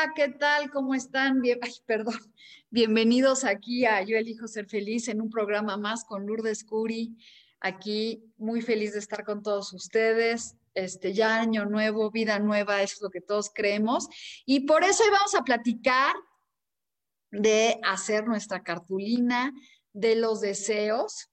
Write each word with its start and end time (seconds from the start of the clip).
Hola, 0.00 0.12
¿qué 0.14 0.28
tal? 0.28 0.70
¿Cómo 0.70 0.94
están? 0.94 1.40
Bien, 1.40 1.58
ay, 1.60 1.72
perdón. 1.84 2.14
Bienvenidos 2.70 3.42
aquí 3.42 3.84
a 3.84 4.00
Yo 4.02 4.16
elijo 4.16 4.46
ser 4.46 4.68
feliz 4.68 5.08
en 5.08 5.20
un 5.20 5.28
programa 5.28 5.76
más 5.76 6.04
con 6.04 6.24
Lourdes 6.24 6.62
Curi. 6.62 7.16
Aquí 7.58 8.22
muy 8.36 8.62
feliz 8.62 8.92
de 8.92 9.00
estar 9.00 9.24
con 9.24 9.42
todos 9.42 9.72
ustedes. 9.72 10.54
Este 10.74 11.14
ya 11.14 11.40
año 11.40 11.64
nuevo, 11.64 12.12
vida 12.12 12.38
nueva, 12.38 12.80
es 12.82 13.02
lo 13.02 13.10
que 13.10 13.20
todos 13.20 13.50
creemos. 13.52 14.06
Y 14.46 14.60
por 14.66 14.84
eso 14.84 15.02
hoy 15.02 15.10
vamos 15.10 15.34
a 15.34 15.42
platicar 15.42 16.14
de 17.32 17.80
hacer 17.82 18.24
nuestra 18.24 18.62
cartulina 18.62 19.52
de 19.92 20.14
los 20.14 20.40
deseos. 20.40 21.28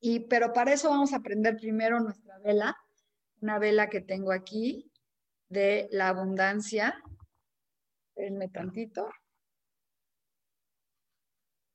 Y 0.00 0.20
pero 0.20 0.54
para 0.54 0.72
eso 0.72 0.88
vamos 0.88 1.12
a 1.12 1.16
aprender 1.16 1.58
primero 1.58 2.00
nuestra 2.00 2.38
vela, 2.38 2.74
una 3.42 3.58
vela 3.58 3.90
que 3.90 4.00
tengo 4.00 4.32
aquí, 4.32 4.90
de 5.50 5.88
la 5.90 6.08
abundancia. 6.08 7.02
Espérenme 8.20 8.50
tantito. 8.50 9.08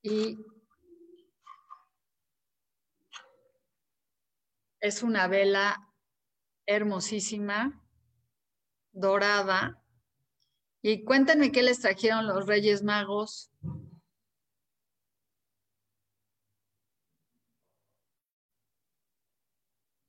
Y 0.03 0.37
es 4.79 5.01
una 5.01 5.27
vela 5.27 5.91
hermosísima, 6.67 7.83
dorada. 8.91 9.83
Y 10.83 11.03
cuéntenme 11.03 11.51
qué 11.51 11.63
les 11.63 11.79
trajeron 11.79 12.27
los 12.27 12.45
Reyes 12.45 12.83
Magos. 12.83 13.49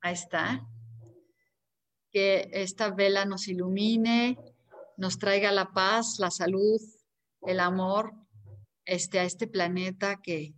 Ahí 0.03 0.13
está 0.13 0.69
que 2.17 2.49
esta 2.53 2.91
vela 2.91 3.25
nos 3.25 3.49
ilumine, 3.49 4.56
nos 4.97 5.19
traiga 5.19 5.53
la 5.53 5.73
paz, 5.73 6.19
la 6.19 6.31
salud, 6.31 6.81
el 7.43 7.61
amor 7.61 8.13
este, 8.85 9.19
a 9.19 9.25
este 9.25 9.47
planeta, 9.47 10.21
que 10.23 10.55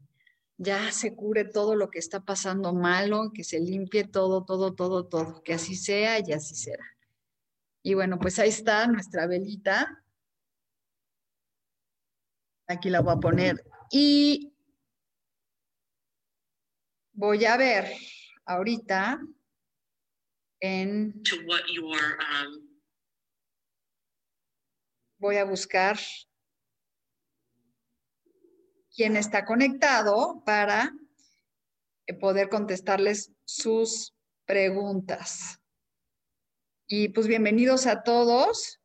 ya 0.56 0.90
se 0.92 1.14
cure 1.14 1.44
todo 1.44 1.76
lo 1.76 1.88
que 1.88 1.98
está 1.98 2.20
pasando 2.24 2.74
malo, 2.74 3.30
que 3.32 3.44
se 3.44 3.60
limpie 3.60 4.04
todo, 4.04 4.44
todo, 4.44 4.74
todo, 4.74 5.06
todo, 5.06 5.42
que 5.42 5.54
así 5.54 5.76
sea 5.76 6.18
y 6.18 6.32
así 6.32 6.54
será. 6.54 6.84
Y 7.82 7.94
bueno, 7.94 8.18
pues 8.18 8.38
ahí 8.38 8.48
está 8.48 8.86
nuestra 8.86 9.26
velita. 9.26 10.04
Aquí 12.66 12.90
la 12.90 13.00
voy 13.00 13.14
a 13.14 13.20
poner. 13.20 13.64
Y 13.90 14.52
voy 17.12 17.44
a 17.44 17.56
ver 17.56 17.92
ahorita 18.44 19.20
en... 20.60 21.22
voy 25.18 25.36
a 25.36 25.44
buscar 25.44 25.98
quién 28.94 29.16
está 29.16 29.44
conectado 29.44 30.42
para 30.44 30.92
poder 32.20 32.48
contestarles 32.48 33.32
sus 33.44 34.14
preguntas. 34.46 35.60
Y 36.86 37.10
pues 37.10 37.26
bienvenidos 37.26 37.86
a 37.86 38.02
todos. 38.02 38.80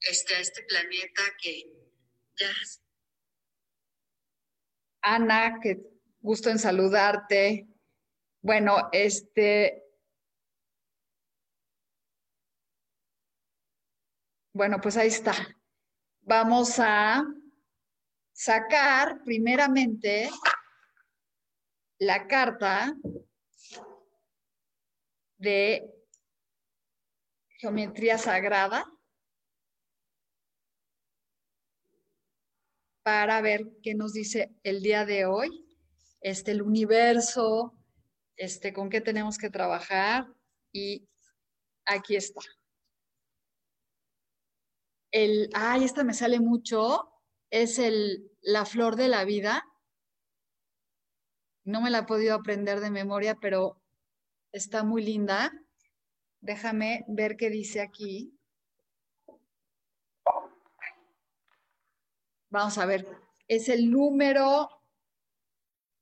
Este, 0.00 0.40
este 0.40 0.62
planeta 0.62 1.22
que 1.42 1.64
ya... 2.38 2.50
Ana, 5.02 5.58
que 5.60 5.82
gusto 6.20 6.50
en 6.50 6.58
saludarte. 6.58 7.68
Bueno, 8.40 8.88
este... 8.92 9.85
Bueno, 14.56 14.80
pues 14.80 14.96
ahí 14.96 15.08
está. 15.08 15.34
Vamos 16.22 16.78
a 16.78 17.26
sacar 18.32 19.22
primeramente 19.22 20.30
la 21.98 22.26
carta 22.26 22.96
de 25.36 25.86
geometría 27.58 28.16
sagrada 28.16 28.90
para 33.02 33.42
ver 33.42 33.60
qué 33.82 33.94
nos 33.94 34.14
dice 34.14 34.56
el 34.62 34.82
día 34.82 35.04
de 35.04 35.26
hoy 35.26 35.66
este, 36.22 36.52
el 36.52 36.62
universo, 36.62 37.78
este, 38.36 38.72
con 38.72 38.88
qué 38.88 39.02
tenemos 39.02 39.36
que 39.36 39.50
trabajar 39.50 40.26
y 40.72 41.06
aquí 41.84 42.16
está. 42.16 42.40
Ay, 45.54 45.84
esta 45.84 46.04
me 46.04 46.12
sale 46.12 46.40
mucho, 46.40 47.10
es 47.48 47.78
el, 47.78 48.30
la 48.42 48.66
flor 48.66 48.96
de 48.96 49.08
la 49.08 49.24
vida. 49.24 49.64
No 51.64 51.80
me 51.80 51.88
la 51.88 52.00
he 52.00 52.02
podido 52.02 52.34
aprender 52.34 52.80
de 52.80 52.90
memoria, 52.90 53.38
pero 53.40 53.80
está 54.52 54.84
muy 54.84 55.02
linda. 55.02 55.50
Déjame 56.42 57.06
ver 57.08 57.38
qué 57.38 57.48
dice 57.48 57.80
aquí. 57.80 58.38
Vamos 62.50 62.76
a 62.76 62.84
ver, 62.84 63.06
es 63.48 63.70
el 63.70 63.90
número 63.90 64.68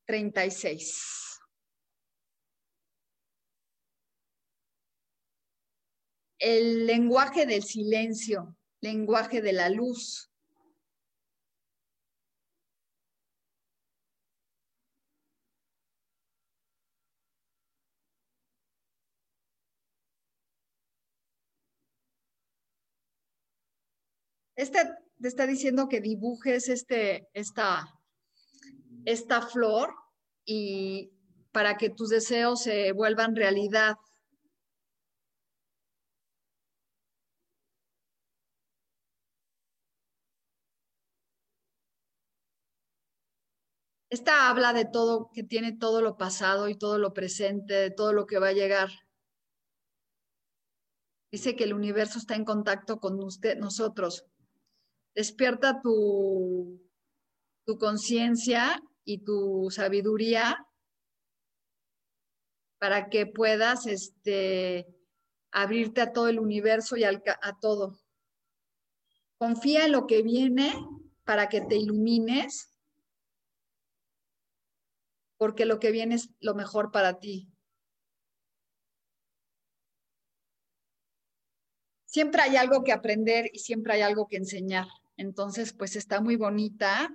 36. 0.07 1.41
El 6.41 6.87
lenguaje 6.87 7.47
del 7.47 7.63
silencio, 7.63 8.57
lenguaje 8.84 9.41
de 9.41 9.53
la 9.53 9.69
luz. 9.71 10.31
Este 24.57 24.78
te 25.21 25.28
está 25.28 25.47
diciendo 25.47 25.89
que 25.89 26.01
dibujes 26.01 26.69
este, 26.69 27.27
esta 27.33 27.89
esta 29.07 29.42
flor 29.42 29.95
y 30.45 31.10
para 31.53 31.77
que 31.77 31.91
tus 31.91 32.10
deseos 32.10 32.63
se 32.63 32.92
vuelvan 32.92 33.34
realidad. 33.34 33.97
Esta 44.15 44.49
habla 44.49 44.72
de 44.72 44.84
todo, 44.84 45.33
que 45.33 45.43
tiene 45.43 45.72
todo 45.72 46.01
lo 46.01 46.16
pasado 46.16 46.69
y 46.69 46.77
todo 46.77 46.99
lo 46.99 47.13
presente, 47.13 47.75
de 47.75 47.91
todo 47.91 48.13
lo 48.13 48.27
que 48.27 48.39
va 48.39 48.51
a 48.51 48.53
llegar. 48.53 48.89
Dice 51.33 51.57
que 51.57 51.65
el 51.65 51.75
universo 51.75 52.21
está 52.21 52.37
en 52.37 52.45
contacto 52.45 53.01
con 53.01 53.21
usted, 53.25 53.59
nosotros. 53.59 54.25
Despierta 55.16 55.81
tu, 55.83 56.81
tu 57.66 57.77
conciencia 57.77 58.81
y 59.05 59.25
tu 59.25 59.69
sabiduría 59.72 60.65
para 62.78 63.09
que 63.09 63.27
puedas 63.27 63.84
este, 63.87 64.87
abrirte 65.51 66.03
a 66.03 66.13
todo 66.13 66.28
el 66.28 66.39
universo 66.39 66.97
y 66.97 67.03
a 67.03 67.21
todo. 67.60 67.99
Confía 69.39 69.87
en 69.87 69.91
lo 69.91 70.07
que 70.07 70.22
viene 70.22 70.72
para 71.25 71.49
que 71.49 71.63
te 71.63 71.75
ilumines, 71.75 72.73
porque 75.36 75.65
lo 75.65 75.78
que 75.81 75.91
viene 75.91 76.15
es 76.16 76.31
lo 76.41 76.54
mejor 76.54 76.91
para 76.91 77.19
ti. 77.19 77.51
Siempre 82.04 82.42
hay 82.42 82.57
algo 82.57 82.84
que 82.84 82.92
aprender 82.92 83.51
y 83.53 83.59
siempre 83.59 83.95
hay 83.95 84.03
algo 84.03 84.28
que 84.28 84.36
enseñar. 84.36 84.86
Entonces, 85.16 85.72
pues 85.72 85.97
está 85.97 86.21
muy 86.21 86.36
bonita. 86.36 87.13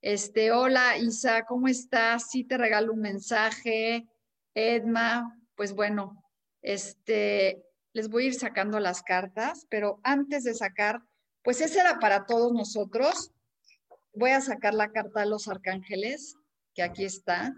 Este, 0.00 0.52
hola 0.52 0.98
Isa, 0.98 1.44
¿cómo 1.46 1.66
estás? 1.66 2.30
Sí 2.30 2.44
te 2.44 2.56
regalo 2.56 2.92
un 2.92 3.00
mensaje. 3.00 4.06
Edma, 4.54 5.36
pues 5.56 5.72
bueno, 5.74 6.22
este, 6.62 7.64
les 7.92 8.08
voy 8.08 8.24
a 8.24 8.26
ir 8.28 8.34
sacando 8.34 8.78
las 8.78 9.02
cartas, 9.02 9.66
pero 9.68 10.00
antes 10.02 10.44
de 10.44 10.54
sacar, 10.54 11.02
pues 11.42 11.60
ese 11.60 11.80
era 11.80 11.98
para 11.98 12.26
todos 12.26 12.52
nosotros. 12.52 13.32
Voy 14.14 14.30
a 14.30 14.40
sacar 14.40 14.74
la 14.74 14.92
carta 14.92 15.20
de 15.20 15.26
los 15.26 15.48
arcángeles, 15.48 16.36
que 16.76 16.82
aquí 16.82 17.04
está. 17.04 17.56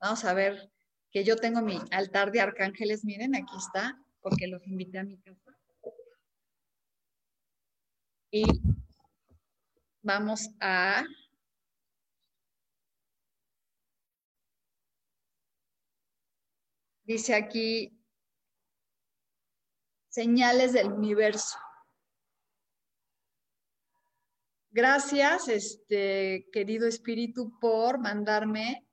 Vamos 0.00 0.24
a 0.24 0.32
ver 0.32 0.72
que 1.12 1.22
yo 1.22 1.36
tengo 1.36 1.60
mi 1.60 1.78
altar 1.90 2.32
de 2.32 2.40
arcángeles, 2.40 3.04
miren, 3.04 3.36
aquí 3.36 3.56
está, 3.56 4.02
porque 4.20 4.46
los 4.46 4.66
invité 4.66 4.98
a 4.98 5.04
mi 5.04 5.18
casa. 5.18 5.54
Y 8.30 8.44
vamos 10.02 10.48
a 10.60 11.04
dice 17.04 17.34
aquí 17.34 17.98
señales 20.08 20.72
del 20.72 20.92
universo. 20.92 21.58
Gracias, 24.70 25.48
este 25.48 26.46
querido 26.52 26.86
espíritu, 26.86 27.58
por 27.58 27.98
mandarme 27.98 28.86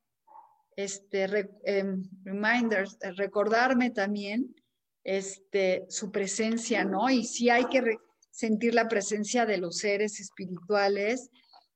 este 0.78 1.50
em, 1.66 2.04
reminders, 2.24 2.98
eh, 3.02 3.12
recordarme 3.12 3.92
también 3.92 4.56
este 5.04 5.86
su 5.90 6.12
presencia, 6.12 6.86
¿no? 6.86 7.10
Y 7.10 7.26
si 7.26 7.50
hay 7.50 7.66
que 7.66 7.98
sentir 8.32 8.74
la 8.74 8.88
presencia 8.88 9.46
de 9.46 9.58
los 9.58 9.78
seres 9.78 10.20
espirituales, 10.20 11.30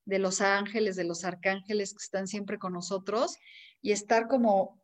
de 0.06 0.18
los 0.18 0.40
ángeles, 0.40 0.96
de 0.96 1.04
los 1.04 1.24
arcángeles 1.24 1.92
que 1.92 2.02
están 2.02 2.26
siempre 2.26 2.58
con 2.58 2.72
nosotros 2.72 3.36
y 3.82 3.92
estar 3.92 4.28
como 4.28 4.82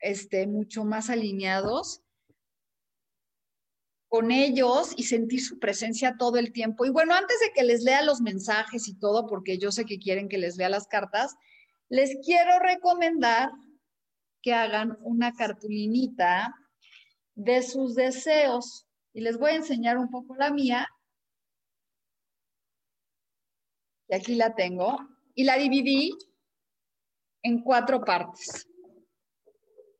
este 0.00 0.46
mucho 0.46 0.84
más 0.84 1.08
alineados 1.08 2.02
con 4.16 4.30
ellos 4.30 4.94
y 4.96 5.02
sentir 5.02 5.42
su 5.42 5.58
presencia 5.58 6.16
todo 6.18 6.38
el 6.38 6.50
tiempo. 6.50 6.86
Y 6.86 6.90
bueno, 6.90 7.12
antes 7.12 7.38
de 7.40 7.52
que 7.52 7.62
les 7.62 7.82
lea 7.82 8.00
los 8.02 8.22
mensajes 8.22 8.88
y 8.88 8.98
todo, 8.98 9.26
porque 9.26 9.58
yo 9.58 9.70
sé 9.70 9.84
que 9.84 9.98
quieren 9.98 10.30
que 10.30 10.38
les 10.38 10.56
lea 10.56 10.70
las 10.70 10.86
cartas, 10.86 11.36
les 11.90 12.16
quiero 12.24 12.58
recomendar 12.60 13.50
que 14.40 14.54
hagan 14.54 14.96
una 15.02 15.34
cartulinita 15.34 16.54
de 17.34 17.62
sus 17.62 17.94
deseos. 17.94 18.86
Y 19.12 19.20
les 19.20 19.36
voy 19.36 19.50
a 19.50 19.56
enseñar 19.56 19.98
un 19.98 20.08
poco 20.08 20.34
la 20.34 20.50
mía. 20.50 20.88
Y 24.08 24.14
aquí 24.14 24.34
la 24.34 24.54
tengo. 24.54 24.96
Y 25.34 25.44
la 25.44 25.58
dividí 25.58 26.16
en 27.42 27.60
cuatro 27.62 28.02
partes. 28.02 28.66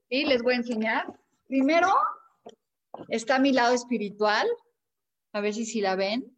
Y 0.09 0.25
les 0.25 0.43
voy 0.43 0.55
a 0.55 0.57
enseñar. 0.57 1.05
Primero, 1.49 1.93
Está 3.08 3.38
mi 3.38 3.52
lado 3.52 3.75
espiritual, 3.75 4.46
a 5.32 5.40
ver 5.40 5.54
si, 5.54 5.64
si 5.64 5.81
la 5.81 5.96
ven, 5.96 6.37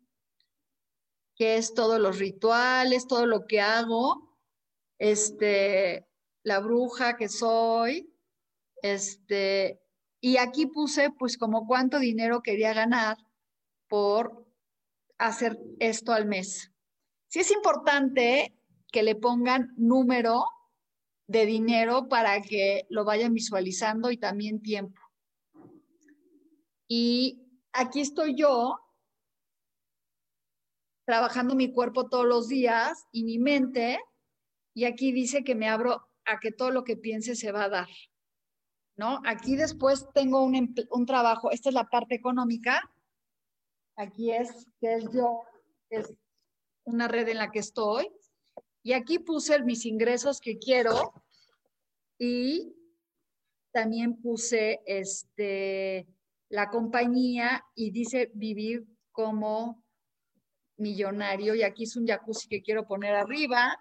que 1.37 1.57
es 1.57 1.75
todos 1.75 2.01
los 2.01 2.19
rituales, 2.19 3.07
todo 3.07 3.27
lo 3.27 3.47
que 3.47 3.61
hago, 3.61 4.37
este, 4.99 6.09
la 6.43 6.59
bruja 6.59 7.17
que 7.17 7.29
soy, 7.29 8.13
este, 8.83 9.81
y 10.21 10.37
aquí 10.39 10.67
puse 10.67 11.11
pues 11.11 11.39
como 11.39 11.67
cuánto 11.67 11.99
dinero 11.99 12.43
quería 12.43 12.75
ganar 12.75 13.17
por 13.89 14.47
hacer 15.19 15.59
esto 15.79 16.13
al 16.13 16.27
mes. 16.27 16.73
Sí 17.29 17.41
es 17.41 17.51
importante 17.51 18.55
que 18.91 19.03
le 19.03 19.15
pongan 19.15 19.73
número 19.77 20.45
de 21.27 21.45
dinero 21.47 22.09
para 22.09 22.41
que 22.41 22.87
lo 22.89 23.05
vayan 23.05 23.35
visualizando 23.35 24.11
y 24.11 24.17
también 24.17 24.63
tiempo. 24.63 25.01
Y 26.89 27.47
aquí 27.73 28.01
estoy 28.01 28.35
yo 28.35 28.81
trabajando 31.07 31.55
mi 31.55 31.73
cuerpo 31.73 32.09
todos 32.09 32.27
los 32.27 32.49
días 32.49 33.07
y 33.13 33.25
mi 33.25 33.39
mente, 33.39 33.99
y 34.75 34.85
aquí 34.85 35.13
dice 35.13 35.45
que 35.45 35.55
me 35.55 35.69
abro 35.69 36.09
a 36.25 36.41
que 36.41 36.53
todo 36.53 36.71
lo 36.71 36.85
que 36.85 36.97
piense 36.97 37.35
se 37.35 37.53
va 37.53 37.65
a 37.65 37.69
dar. 37.69 37.89
¿No? 38.97 39.21
Aquí 39.25 39.55
después 39.55 40.07
tengo 40.13 40.43
un, 40.43 40.75
un 40.91 41.07
trabajo, 41.07 41.51
esta 41.51 41.69
es 41.69 41.75
la 41.75 41.89
parte 41.89 42.17
económica, 42.17 42.83
aquí 43.97 44.33
es 44.33 44.67
que 44.81 44.95
es 44.95 45.05
yo, 45.13 45.45
es 45.89 46.13
una 46.85 47.07
red 47.07 47.29
en 47.29 47.39
la 47.39 47.51
que 47.51 47.61
estoy, 47.61 48.11
y 48.83 48.95
aquí 48.95 49.19
puse 49.19 49.63
mis 49.63 49.87
ingresos 49.87 50.41
que 50.41 50.59
quiero 50.59 51.13
y 52.19 52.75
también 53.71 54.21
puse 54.21 54.81
este 54.85 56.09
la 56.49 56.71
compañía 56.71 57.65
y 57.75 57.91
dice 57.91 58.31
vivir 58.35 58.87
como 59.13 59.85
millonario 60.77 61.55
y 61.55 61.63
aquí 61.63 61.85
es 61.85 61.97
un 61.97 62.07
jacuzzi 62.07 62.49
que 62.49 62.63
quiero 62.63 62.87
poner 62.87 63.15
arriba. 63.15 63.79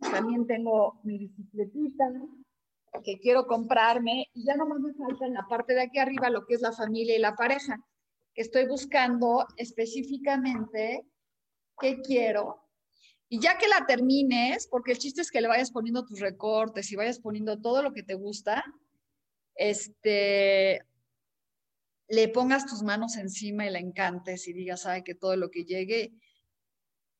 También 0.00 0.46
tengo 0.46 1.00
mi 1.02 1.18
bicicletita 1.18 2.04
que 3.04 3.18
quiero 3.18 3.46
comprarme 3.46 4.28
y 4.34 4.44
ya 4.44 4.56
no 4.56 4.66
me 4.66 4.92
falta 4.94 5.26
en 5.26 5.34
la 5.34 5.46
parte 5.48 5.74
de 5.74 5.82
aquí 5.82 5.98
arriba 5.98 6.30
lo 6.30 6.46
que 6.46 6.54
es 6.54 6.60
la 6.60 6.72
familia 6.72 7.16
y 7.16 7.20
la 7.20 7.34
pareja. 7.34 7.76
Estoy 8.34 8.66
buscando 8.66 9.46
específicamente 9.56 11.04
qué 11.80 12.00
quiero. 12.00 12.68
Y 13.28 13.40
ya 13.40 13.58
que 13.58 13.68
la 13.68 13.84
termines, 13.86 14.68
porque 14.68 14.92
el 14.92 14.98
chiste 14.98 15.20
es 15.20 15.30
que 15.30 15.40
le 15.40 15.48
vayas 15.48 15.70
poniendo 15.70 16.04
tus 16.04 16.20
recortes 16.20 16.90
y 16.90 16.96
vayas 16.96 17.18
poniendo 17.18 17.60
todo 17.60 17.82
lo 17.82 17.92
que 17.92 18.02
te 18.02 18.14
gusta, 18.14 18.64
este, 19.54 20.80
le 22.08 22.28
pongas 22.28 22.66
tus 22.66 22.82
manos 22.82 23.16
encima 23.16 23.66
y 23.66 23.70
la 23.70 23.78
encantes 23.78 24.48
y 24.48 24.52
digas, 24.52 24.82
sabe 24.82 25.04
que 25.04 25.14
todo 25.14 25.36
lo 25.36 25.50
que 25.50 25.64
llegue, 25.64 26.12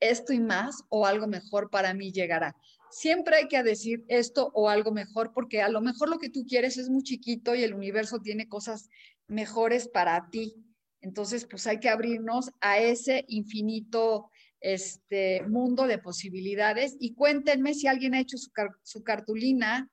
esto 0.01 0.33
y 0.33 0.41
más 0.41 0.83
o 0.89 1.07
algo 1.07 1.27
mejor 1.27 1.71
para 1.71 1.93
mí 1.93 2.11
llegará. 2.13 2.57
Siempre 2.91 3.37
hay 3.37 3.49
que 3.49 3.63
decir 3.63 4.05
esto 4.09 4.51
o 4.55 4.71
algo 4.71 4.93
mejor 4.93 5.33
porque 5.35 5.61
a 5.61 5.69
lo 5.69 5.83
mejor 5.83 6.09
lo 6.09 6.19
que 6.19 6.31
tú 6.31 6.47
quieres 6.47 6.79
es 6.79 6.89
muy 6.89 7.03
chiquito 7.03 7.55
y 7.55 7.63
el 7.63 7.75
universo 7.75 8.21
tiene 8.21 8.49
cosas 8.49 8.89
mejores 9.27 9.89
para 9.89 10.31
ti. 10.31 10.55
Entonces, 11.03 11.47
pues 11.49 11.67
hay 11.67 11.81
que 11.81 11.91
abrirnos 11.91 12.51
a 12.61 12.79
ese 12.79 13.25
infinito 13.29 14.31
este 14.61 15.43
mundo 15.43 15.87
de 15.87 15.99
posibilidades 15.99 16.97
y 16.99 17.15
cuéntenme 17.15 17.75
si 17.75 17.87
alguien 17.87 18.15
ha 18.15 18.21
hecho 18.21 18.39
su, 18.39 18.51
su 18.83 19.05
cartulina 19.05 19.89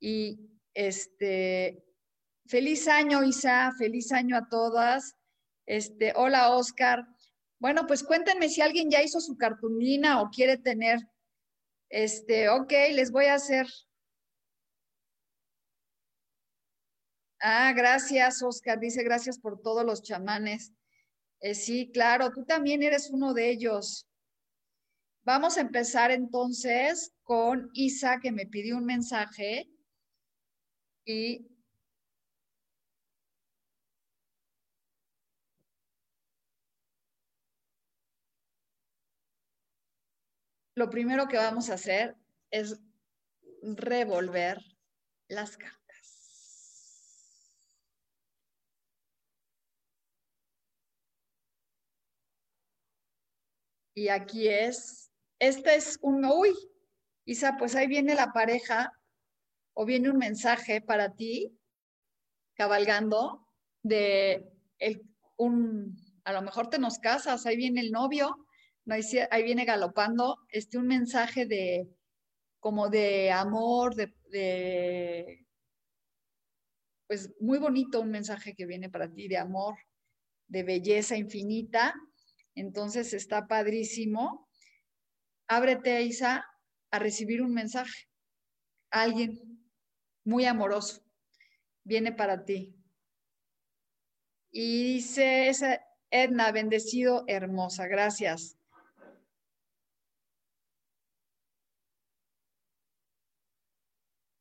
y 0.00 0.38
este 0.74 1.85
Feliz 2.48 2.86
año, 2.86 3.24
Isa, 3.24 3.72
feliz 3.76 4.12
año 4.12 4.36
a 4.36 4.48
todas. 4.48 5.16
Este, 5.66 6.12
hola, 6.14 6.50
Oscar. 6.52 7.04
Bueno, 7.58 7.86
pues 7.86 8.04
cuéntenme 8.04 8.48
si 8.48 8.60
alguien 8.60 8.88
ya 8.88 9.02
hizo 9.02 9.20
su 9.20 9.36
cartulina 9.36 10.20
o 10.20 10.30
quiere 10.30 10.56
tener. 10.56 11.00
Este, 11.88 12.48
ok, 12.48 12.70
les 12.92 13.10
voy 13.10 13.26
a 13.26 13.34
hacer. 13.34 13.66
Ah, 17.40 17.72
gracias, 17.74 18.42
Oscar. 18.42 18.78
Dice 18.78 19.02
gracias 19.02 19.38
por 19.38 19.60
todos 19.60 19.84
los 19.84 20.02
chamanes. 20.02 20.72
Eh, 21.40 21.54
sí, 21.54 21.90
claro, 21.92 22.30
tú 22.32 22.44
también 22.44 22.82
eres 22.82 23.10
uno 23.10 23.34
de 23.34 23.50
ellos. 23.50 24.06
Vamos 25.24 25.58
a 25.58 25.62
empezar 25.62 26.12
entonces 26.12 27.12
con 27.24 27.70
Isa, 27.72 28.20
que 28.20 28.30
me 28.30 28.46
pidió 28.46 28.76
un 28.76 28.84
mensaje. 28.84 29.68
Y 31.04 31.55
lo 40.76 40.90
primero 40.90 41.26
que 41.26 41.38
vamos 41.38 41.70
a 41.70 41.74
hacer 41.74 42.16
es 42.50 42.78
revolver 43.62 44.62
las 45.26 45.56
cartas. 45.56 45.76
Y 53.94 54.08
aquí 54.08 54.48
es, 54.48 55.10
este 55.38 55.76
es 55.76 55.98
un, 56.02 56.26
uy, 56.26 56.54
Isa, 57.24 57.56
pues 57.56 57.74
ahí 57.74 57.86
viene 57.86 58.14
la 58.14 58.34
pareja 58.34 58.92
o 59.72 59.86
viene 59.86 60.10
un 60.10 60.18
mensaje 60.18 60.82
para 60.82 61.14
ti, 61.14 61.58
cabalgando. 62.54 63.48
de 63.82 64.52
un, 65.38 65.96
a 66.24 66.32
lo 66.34 66.42
mejor 66.42 66.68
te 66.68 66.78
nos 66.78 66.98
casas, 66.98 67.46
ahí 67.46 67.56
viene 67.56 67.80
el 67.80 67.92
novio, 67.92 68.45
ahí 68.88 69.42
viene 69.42 69.64
galopando, 69.64 70.38
este, 70.48 70.78
un 70.78 70.86
mensaje 70.86 71.46
de, 71.46 71.88
como 72.60 72.88
de 72.88 73.30
amor, 73.30 73.94
de, 73.94 75.46
pues 77.06 77.32
muy 77.40 77.58
bonito 77.58 78.00
un 78.00 78.10
mensaje 78.10 78.54
que 78.54 78.66
viene 78.66 78.90
para 78.90 79.12
ti 79.12 79.28
de 79.28 79.38
amor, 79.38 79.76
de 80.48 80.62
belleza 80.62 81.16
infinita. 81.16 81.94
Entonces 82.54 83.12
está 83.12 83.46
padrísimo. 83.46 84.48
Ábrete, 85.48 86.02
Isa, 86.02 86.44
a 86.90 86.98
recibir 86.98 87.42
un 87.42 87.52
mensaje. 87.52 88.08
Alguien 88.90 89.38
muy 90.24 90.44
amoroso 90.44 91.04
viene 91.84 92.12
para 92.12 92.44
ti. 92.44 92.74
Y 94.50 94.94
dice 94.94 95.48
esa 95.48 95.80
Edna, 96.10 96.50
bendecido, 96.50 97.24
hermosa, 97.28 97.86
gracias. 97.86 98.55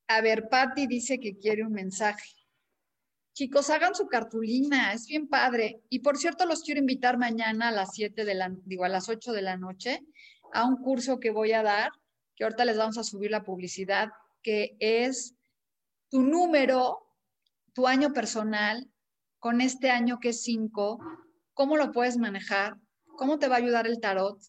A 0.07 0.21
ver, 0.21 0.49
Patti 0.49 0.87
dice 0.87 1.19
que 1.19 1.37
quiere 1.37 1.63
un 1.63 1.73
mensaje. 1.73 2.29
Chicos, 3.33 3.69
hagan 3.69 3.95
su 3.95 4.07
cartulina, 4.07 4.93
es 4.93 5.07
bien 5.07 5.27
padre. 5.27 5.81
Y 5.89 5.99
por 5.99 6.17
cierto, 6.17 6.45
los 6.45 6.61
quiero 6.61 6.79
invitar 6.79 7.17
mañana 7.17 7.69
a 7.69 7.71
las 7.71 7.93
7 7.93 8.23
de 8.23 8.35
la, 8.35 8.55
digo, 8.65 8.85
a 8.85 8.89
las 8.89 9.09
8 9.09 9.33
de 9.33 9.41
la 9.41 9.57
noche 9.57 10.01
a 10.53 10.65
un 10.65 10.77
curso 10.77 11.19
que 11.19 11.31
voy 11.31 11.51
a 11.51 11.63
dar, 11.63 11.91
que 12.35 12.45
ahorita 12.45 12.63
les 12.65 12.77
vamos 12.77 12.97
a 12.97 13.03
subir 13.03 13.29
la 13.29 13.43
publicidad, 13.43 14.09
que 14.41 14.77
es 14.79 15.35
tu 16.09 16.21
número, 16.21 16.99
tu 17.73 17.87
año 17.87 18.13
personal, 18.13 18.89
con 19.39 19.59
este 19.59 19.89
año 19.89 20.19
que 20.19 20.29
es 20.29 20.43
5, 20.43 20.99
cómo 21.53 21.75
lo 21.75 21.91
puedes 21.91 22.17
manejar, 22.17 22.77
cómo 23.17 23.37
te 23.37 23.49
va 23.49 23.55
a 23.55 23.59
ayudar 23.59 23.85
el 23.85 23.99
tarot 23.99 24.39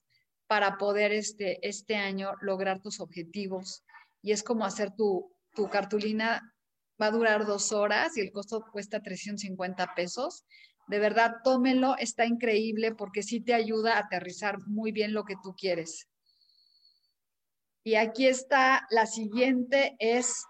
para 0.47 0.77
poder 0.77 1.13
este, 1.13 1.59
este 1.67 1.97
año 1.97 2.35
lograr 2.41 2.81
tus 2.81 3.01
objetivos. 3.01 3.85
Y 4.23 4.31
es 4.31 4.45
como 4.45 4.65
hacer 4.65 4.95
tu, 4.95 5.36
tu 5.57 5.69
cartulina 5.69 6.55
va 7.01 7.07
a 7.07 7.11
durar 7.11 7.47
dos 7.47 7.73
horas 7.73 8.17
y 8.17 8.21
el 8.21 8.31
costo 8.31 8.65
cuesta 8.71 9.03
350 9.03 9.95
pesos. 9.97 10.45
De 10.87 11.01
verdad, 11.01 11.37
tómelo, 11.43 11.97
está 11.99 12.27
increíble 12.27 12.95
porque 12.95 13.23
sí 13.23 13.41
te 13.41 13.55
ayuda 13.55 13.97
a 13.97 14.01
aterrizar 14.01 14.59
muy 14.67 14.93
bien 14.93 15.13
lo 15.13 15.25
que 15.25 15.35
tú 15.43 15.55
quieres. 15.57 16.09
Y 17.83 17.97
aquí 17.97 18.27
está, 18.27 18.87
la 18.91 19.07
siguiente 19.07 19.97
es, 19.99 20.45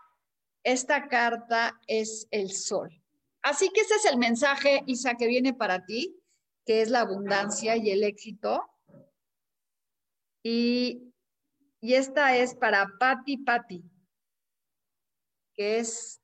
esta 0.62 1.08
carta 1.08 1.78
es 1.86 2.26
el 2.30 2.50
sol. 2.50 2.90
Así 3.42 3.70
que 3.70 3.82
ese 3.82 3.94
es 3.94 4.04
el 4.06 4.18
mensaje, 4.18 4.82
Isa, 4.86 5.14
que 5.14 5.26
viene 5.26 5.54
para 5.54 5.84
ti, 5.84 6.18
que 6.64 6.82
es 6.82 6.90
la 6.90 7.00
abundancia 7.00 7.76
y 7.76 7.90
el 7.90 8.02
éxito. 8.02 8.68
Y, 10.42 11.12
y 11.80 11.94
esta 11.94 12.36
es 12.36 12.54
para 12.54 12.86
Patti 12.98 13.38
Patti 13.38 13.84
que 15.56 15.78
es 15.78 16.20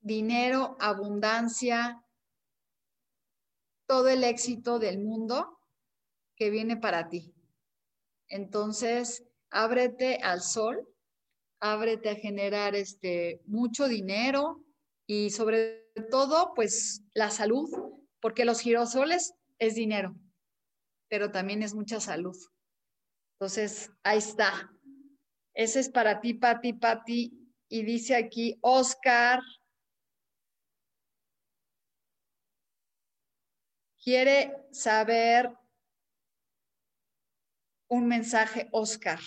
dinero, 0.00 0.76
abundancia, 0.78 2.02
todo 3.86 4.08
el 4.08 4.24
éxito 4.24 4.78
del 4.78 4.98
mundo 4.98 5.58
que 6.36 6.50
viene 6.50 6.76
para 6.76 7.08
ti. 7.08 7.34
Entonces, 8.28 9.24
ábrete 9.50 10.16
al 10.16 10.42
sol, 10.42 10.88
ábrete 11.60 12.10
a 12.10 12.16
generar 12.16 12.74
este 12.74 13.42
mucho 13.46 13.88
dinero 13.88 14.64
y 15.06 15.30
sobre 15.30 15.90
todo, 16.10 16.52
pues 16.54 17.02
la 17.14 17.30
salud, 17.30 17.68
porque 18.20 18.44
los 18.44 18.60
girosoles 18.60 19.34
es 19.58 19.74
dinero, 19.74 20.14
pero 21.08 21.30
también 21.30 21.62
es 21.62 21.74
mucha 21.74 22.00
salud. 22.00 22.36
Entonces, 23.34 23.90
ahí 24.02 24.18
está. 24.18 24.70
Ese 25.54 25.80
es 25.80 25.88
para 25.88 26.20
ti, 26.20 26.34
Pati, 26.34 26.72
Pati, 26.74 27.45
y 27.68 27.82
dice 27.82 28.16
aquí 28.16 28.58
Oscar. 28.62 29.40
Quiere 34.02 34.54
saber 34.70 35.50
un 37.88 38.06
mensaje, 38.06 38.68
Oscar. 38.72 39.18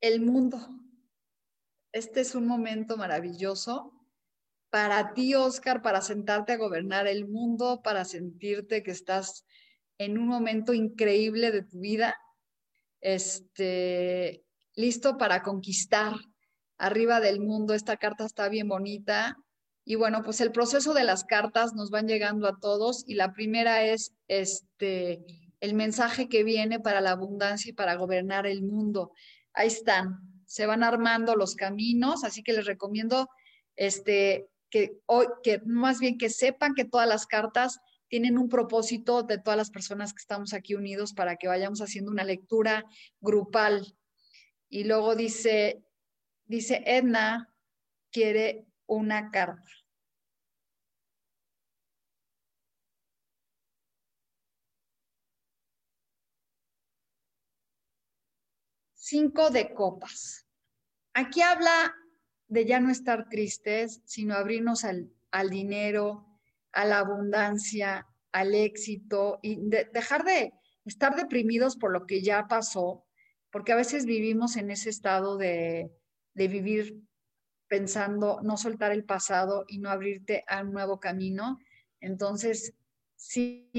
El 0.00 0.20
mundo. 0.20 0.58
Este 1.92 2.20
es 2.20 2.34
un 2.34 2.46
momento 2.46 2.96
maravilloso 2.96 3.97
para 4.70 5.14
ti, 5.14 5.34
Oscar, 5.34 5.82
para 5.82 6.00
sentarte 6.00 6.52
a 6.52 6.56
gobernar 6.58 7.06
el 7.06 7.26
mundo, 7.26 7.80
para 7.82 8.04
sentirte 8.04 8.82
que 8.82 8.90
estás 8.90 9.44
en 9.98 10.18
un 10.18 10.26
momento 10.26 10.72
increíble 10.74 11.50
de 11.50 11.62
tu 11.62 11.80
vida, 11.80 12.16
este, 13.00 14.44
listo 14.74 15.16
para 15.16 15.42
conquistar 15.42 16.14
arriba 16.76 17.20
del 17.20 17.40
mundo. 17.40 17.74
Esta 17.74 17.96
carta 17.96 18.24
está 18.24 18.48
bien 18.48 18.68
bonita. 18.68 19.36
Y 19.84 19.94
bueno, 19.94 20.22
pues 20.22 20.40
el 20.40 20.52
proceso 20.52 20.92
de 20.94 21.04
las 21.04 21.24
cartas 21.24 21.72
nos 21.74 21.90
van 21.90 22.06
llegando 22.06 22.46
a 22.46 22.58
todos 22.60 23.04
y 23.06 23.14
la 23.14 23.32
primera 23.32 23.82
es 23.84 24.12
este 24.28 25.24
el 25.60 25.74
mensaje 25.74 26.28
que 26.28 26.44
viene 26.44 26.78
para 26.78 27.00
la 27.00 27.12
abundancia 27.12 27.70
y 27.70 27.72
para 27.72 27.96
gobernar 27.96 28.46
el 28.46 28.62
mundo. 28.62 29.12
Ahí 29.52 29.66
están, 29.66 30.20
se 30.46 30.66
van 30.66 30.84
armando 30.84 31.34
los 31.34 31.56
caminos, 31.56 32.22
así 32.22 32.44
que 32.44 32.52
les 32.52 32.66
recomiendo 32.66 33.28
este 33.74 34.48
que, 34.70 35.00
hoy, 35.06 35.26
que 35.42 35.60
más 35.64 36.00
bien 36.00 36.18
que 36.18 36.30
sepan 36.30 36.74
que 36.74 36.84
todas 36.84 37.08
las 37.08 37.26
cartas 37.26 37.80
tienen 38.08 38.38
un 38.38 38.48
propósito 38.48 39.22
de 39.22 39.38
todas 39.38 39.56
las 39.56 39.70
personas 39.70 40.12
que 40.12 40.20
estamos 40.20 40.54
aquí 40.54 40.74
unidos 40.74 41.12
para 41.12 41.36
que 41.36 41.48
vayamos 41.48 41.80
haciendo 41.80 42.10
una 42.10 42.24
lectura 42.24 42.84
grupal. 43.20 43.94
Y 44.68 44.84
luego 44.84 45.14
dice, 45.14 45.84
dice 46.46 46.82
Edna, 46.86 47.54
quiere 48.10 48.66
una 48.86 49.30
carta. 49.30 49.70
Cinco 58.94 59.50
de 59.50 59.72
copas. 59.72 60.46
Aquí 61.14 61.40
habla 61.40 61.94
de 62.48 62.64
ya 62.64 62.80
no 62.80 62.90
estar 62.90 63.28
tristes, 63.28 64.00
sino 64.04 64.34
abrirnos 64.34 64.84
al, 64.84 65.10
dinero, 65.50 66.26
a 66.72 66.84
la 66.84 66.98
abundancia, 66.98 68.06
al 68.32 68.54
éxito 68.54 69.38
y 69.42 69.58
dejar 69.92 70.24
de 70.24 70.52
estar 70.84 71.14
deprimidos 71.16 71.76
por 71.76 71.92
lo 71.92 72.06
que 72.06 72.22
ya 72.22 72.48
pasó, 72.48 73.04
porque 73.50 73.72
a 73.72 73.76
veces 73.76 74.06
vivimos 74.06 74.56
en 74.56 74.70
ese 74.70 74.90
estado 74.90 75.36
de, 75.36 75.90
de 76.34 76.48
vivir 76.48 77.02
pensando 77.68 78.40
no 78.42 78.56
soltar 78.56 78.92
el 78.92 79.04
pasado 79.04 79.64
y 79.68 79.78
no 79.78 79.90
abrirte 79.90 80.44
a 80.48 80.62
un 80.62 80.72
nuevo 80.72 80.98
camino. 80.98 81.58
Entonces, 82.00 82.74
sí 83.14 83.70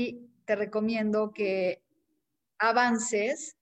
te 0.46 0.56
recomiendo 0.56 1.32
que 1.34 1.84
avances, 2.60 3.58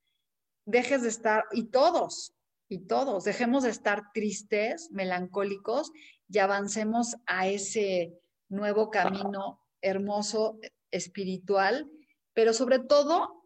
dejes 0.65 1.03
de 1.03 1.09
estar, 1.09 1.45
y 1.51 1.65
todos, 1.65 2.33
y 2.69 2.79
todos, 2.87 3.23
dejemos 3.23 3.63
de 3.63 3.69
estar 3.69 4.11
tristes, 4.13 4.89
melancólicos 4.91 5.91
y 6.29 6.39
avancemos 6.39 7.15
a 7.25 7.47
ese 7.47 8.13
nuevo 8.49 8.89
camino 8.89 9.61
hermoso, 9.81 10.59
espiritual, 10.91 11.89
pero 12.33 12.53
sobre 12.53 12.79
todo 12.79 13.43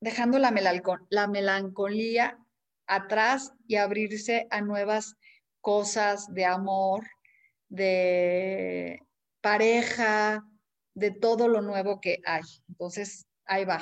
dejando 0.00 0.38
la, 0.38 0.52
la 1.10 1.26
melancolía 1.26 2.38
atrás 2.86 3.52
y 3.66 3.76
abrirse 3.76 4.46
a 4.50 4.60
nuevas 4.60 5.16
cosas 5.60 6.32
de 6.32 6.44
amor, 6.44 7.04
de 7.68 9.00
pareja, 9.40 10.44
de 10.94 11.10
todo 11.10 11.48
lo 11.48 11.62
nuevo 11.62 12.00
que 12.00 12.20
hay. 12.24 12.44
Entonces, 12.68 13.26
ahí 13.44 13.64
va. 13.64 13.80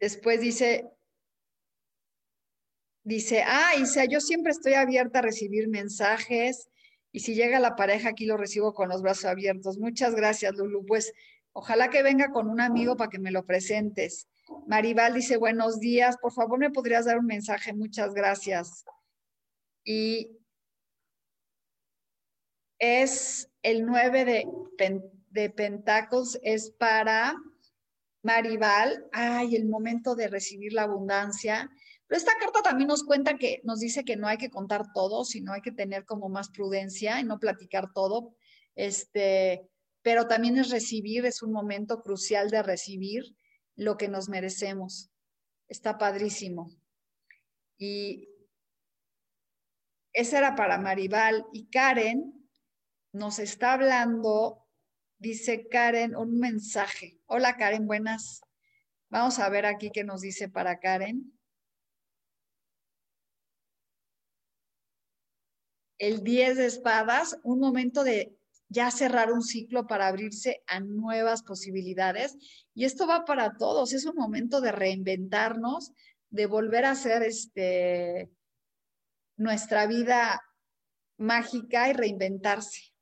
Después 0.00 0.40
dice, 0.40 0.90
Dice, 3.04 3.44
ah, 3.46 3.72
Isa, 3.78 4.06
yo 4.06 4.18
siempre 4.20 4.50
estoy 4.50 4.72
abierta 4.72 5.18
a 5.18 5.22
recibir 5.22 5.68
mensajes 5.68 6.68
y 7.12 7.20
si 7.20 7.34
llega 7.34 7.60
la 7.60 7.76
pareja 7.76 8.08
aquí 8.08 8.24
lo 8.24 8.38
recibo 8.38 8.72
con 8.72 8.88
los 8.88 9.02
brazos 9.02 9.26
abiertos. 9.26 9.78
Muchas 9.78 10.14
gracias, 10.14 10.54
Lulu. 10.54 10.86
Pues 10.86 11.12
ojalá 11.52 11.90
que 11.90 12.02
venga 12.02 12.32
con 12.32 12.48
un 12.48 12.62
amigo 12.62 12.96
para 12.96 13.10
que 13.10 13.18
me 13.18 13.30
lo 13.30 13.44
presentes. 13.44 14.26
Maribal 14.66 15.12
dice, 15.12 15.36
buenos 15.36 15.80
días, 15.80 16.16
por 16.16 16.32
favor 16.32 16.58
me 16.58 16.70
podrías 16.70 17.04
dar 17.04 17.18
un 17.18 17.26
mensaje, 17.26 17.74
muchas 17.74 18.14
gracias. 18.14 18.84
Y 19.84 20.38
es 22.78 23.50
el 23.62 23.84
9 23.84 24.24
de, 24.24 24.46
de 25.30 25.50
Pentacles 25.50 26.38
es 26.42 26.70
para 26.70 27.34
Maribal. 28.22 29.06
Ay, 29.12 29.56
el 29.56 29.66
momento 29.66 30.14
de 30.14 30.28
recibir 30.28 30.72
la 30.72 30.84
abundancia. 30.84 31.70
Pero 32.06 32.18
esta 32.18 32.32
carta 32.38 32.62
también 32.62 32.88
nos 32.88 33.04
cuenta 33.04 33.38
que 33.38 33.60
nos 33.64 33.80
dice 33.80 34.04
que 34.04 34.16
no 34.16 34.26
hay 34.26 34.36
que 34.36 34.50
contar 34.50 34.92
todo, 34.92 35.24
sino 35.24 35.52
hay 35.52 35.62
que 35.62 35.72
tener 35.72 36.04
como 36.04 36.28
más 36.28 36.50
prudencia 36.50 37.18
y 37.20 37.24
no 37.24 37.38
platicar 37.38 37.92
todo. 37.92 38.34
Este, 38.74 39.68
pero 40.02 40.28
también 40.28 40.58
es 40.58 40.70
recibir, 40.70 41.24
es 41.24 41.42
un 41.42 41.52
momento 41.52 42.02
crucial 42.02 42.50
de 42.50 42.62
recibir 42.62 43.36
lo 43.74 43.96
que 43.96 44.08
nos 44.08 44.28
merecemos. 44.28 45.10
Está 45.68 45.96
padrísimo. 45.96 46.70
Y 47.78 48.28
esa 50.12 50.38
era 50.38 50.54
para 50.54 50.78
Maribal. 50.78 51.46
Y 51.52 51.66
Karen 51.66 52.48
nos 53.12 53.38
está 53.38 53.72
hablando, 53.72 54.66
dice 55.18 55.68
Karen, 55.68 56.14
un 56.16 56.38
mensaje. 56.38 57.18
Hola 57.26 57.56
Karen, 57.56 57.86
buenas. 57.86 58.42
Vamos 59.08 59.38
a 59.38 59.48
ver 59.48 59.66
aquí 59.66 59.90
qué 59.90 60.04
nos 60.04 60.20
dice 60.20 60.48
para 60.48 60.80
Karen. 60.80 61.33
El 66.06 66.22
10 66.22 66.58
de 66.58 66.66
espadas, 66.66 67.38
un 67.44 67.60
momento 67.60 68.04
de 68.04 68.36
ya 68.68 68.90
cerrar 68.90 69.32
un 69.32 69.42
ciclo 69.42 69.86
para 69.86 70.06
abrirse 70.06 70.62
a 70.66 70.78
nuevas 70.78 71.42
posibilidades. 71.42 72.36
Y 72.74 72.84
esto 72.84 73.06
va 73.06 73.24
para 73.24 73.56
todos, 73.56 73.94
es 73.94 74.04
un 74.04 74.14
momento 74.14 74.60
de 74.60 74.70
reinventarnos, 74.70 75.92
de 76.28 76.44
volver 76.44 76.84
a 76.84 76.90
hacer 76.90 77.22
este, 77.22 78.30
nuestra 79.38 79.86
vida 79.86 80.42
mágica 81.16 81.88
y 81.88 81.94
reinventarse. 81.94 82.92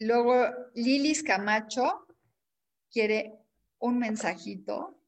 Luego, 0.00 0.50
Lilis 0.74 1.22
Camacho 1.22 2.05
quiere 2.96 3.38
un 3.78 3.98
mensajito 3.98 4.98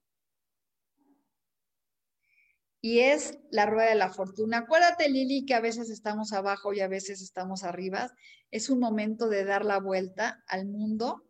y 2.83 2.99
es 2.99 3.39
la 3.51 3.65
rueda 3.65 3.89
de 3.89 3.95
la 3.95 4.11
fortuna. 4.11 4.59
Acuérdate, 4.59 5.09
Lili, 5.09 5.47
que 5.47 5.55
a 5.55 5.61
veces 5.61 5.89
estamos 5.89 6.35
abajo 6.35 6.75
y 6.75 6.81
a 6.81 6.89
veces 6.89 7.23
estamos 7.23 7.65
arriba. 7.65 8.15
Es 8.51 8.69
un 8.69 8.79
momento 8.79 9.31
de 9.31 9.47
dar 9.47 9.65
la 9.65 9.81
vuelta 9.81 10.45
al 10.49 10.67
mundo 10.67 11.25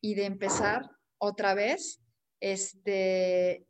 y 0.00 0.16
de 0.16 0.24
empezar 0.24 0.90
otra 1.16 1.54
vez, 1.54 2.00
este, 2.40 3.68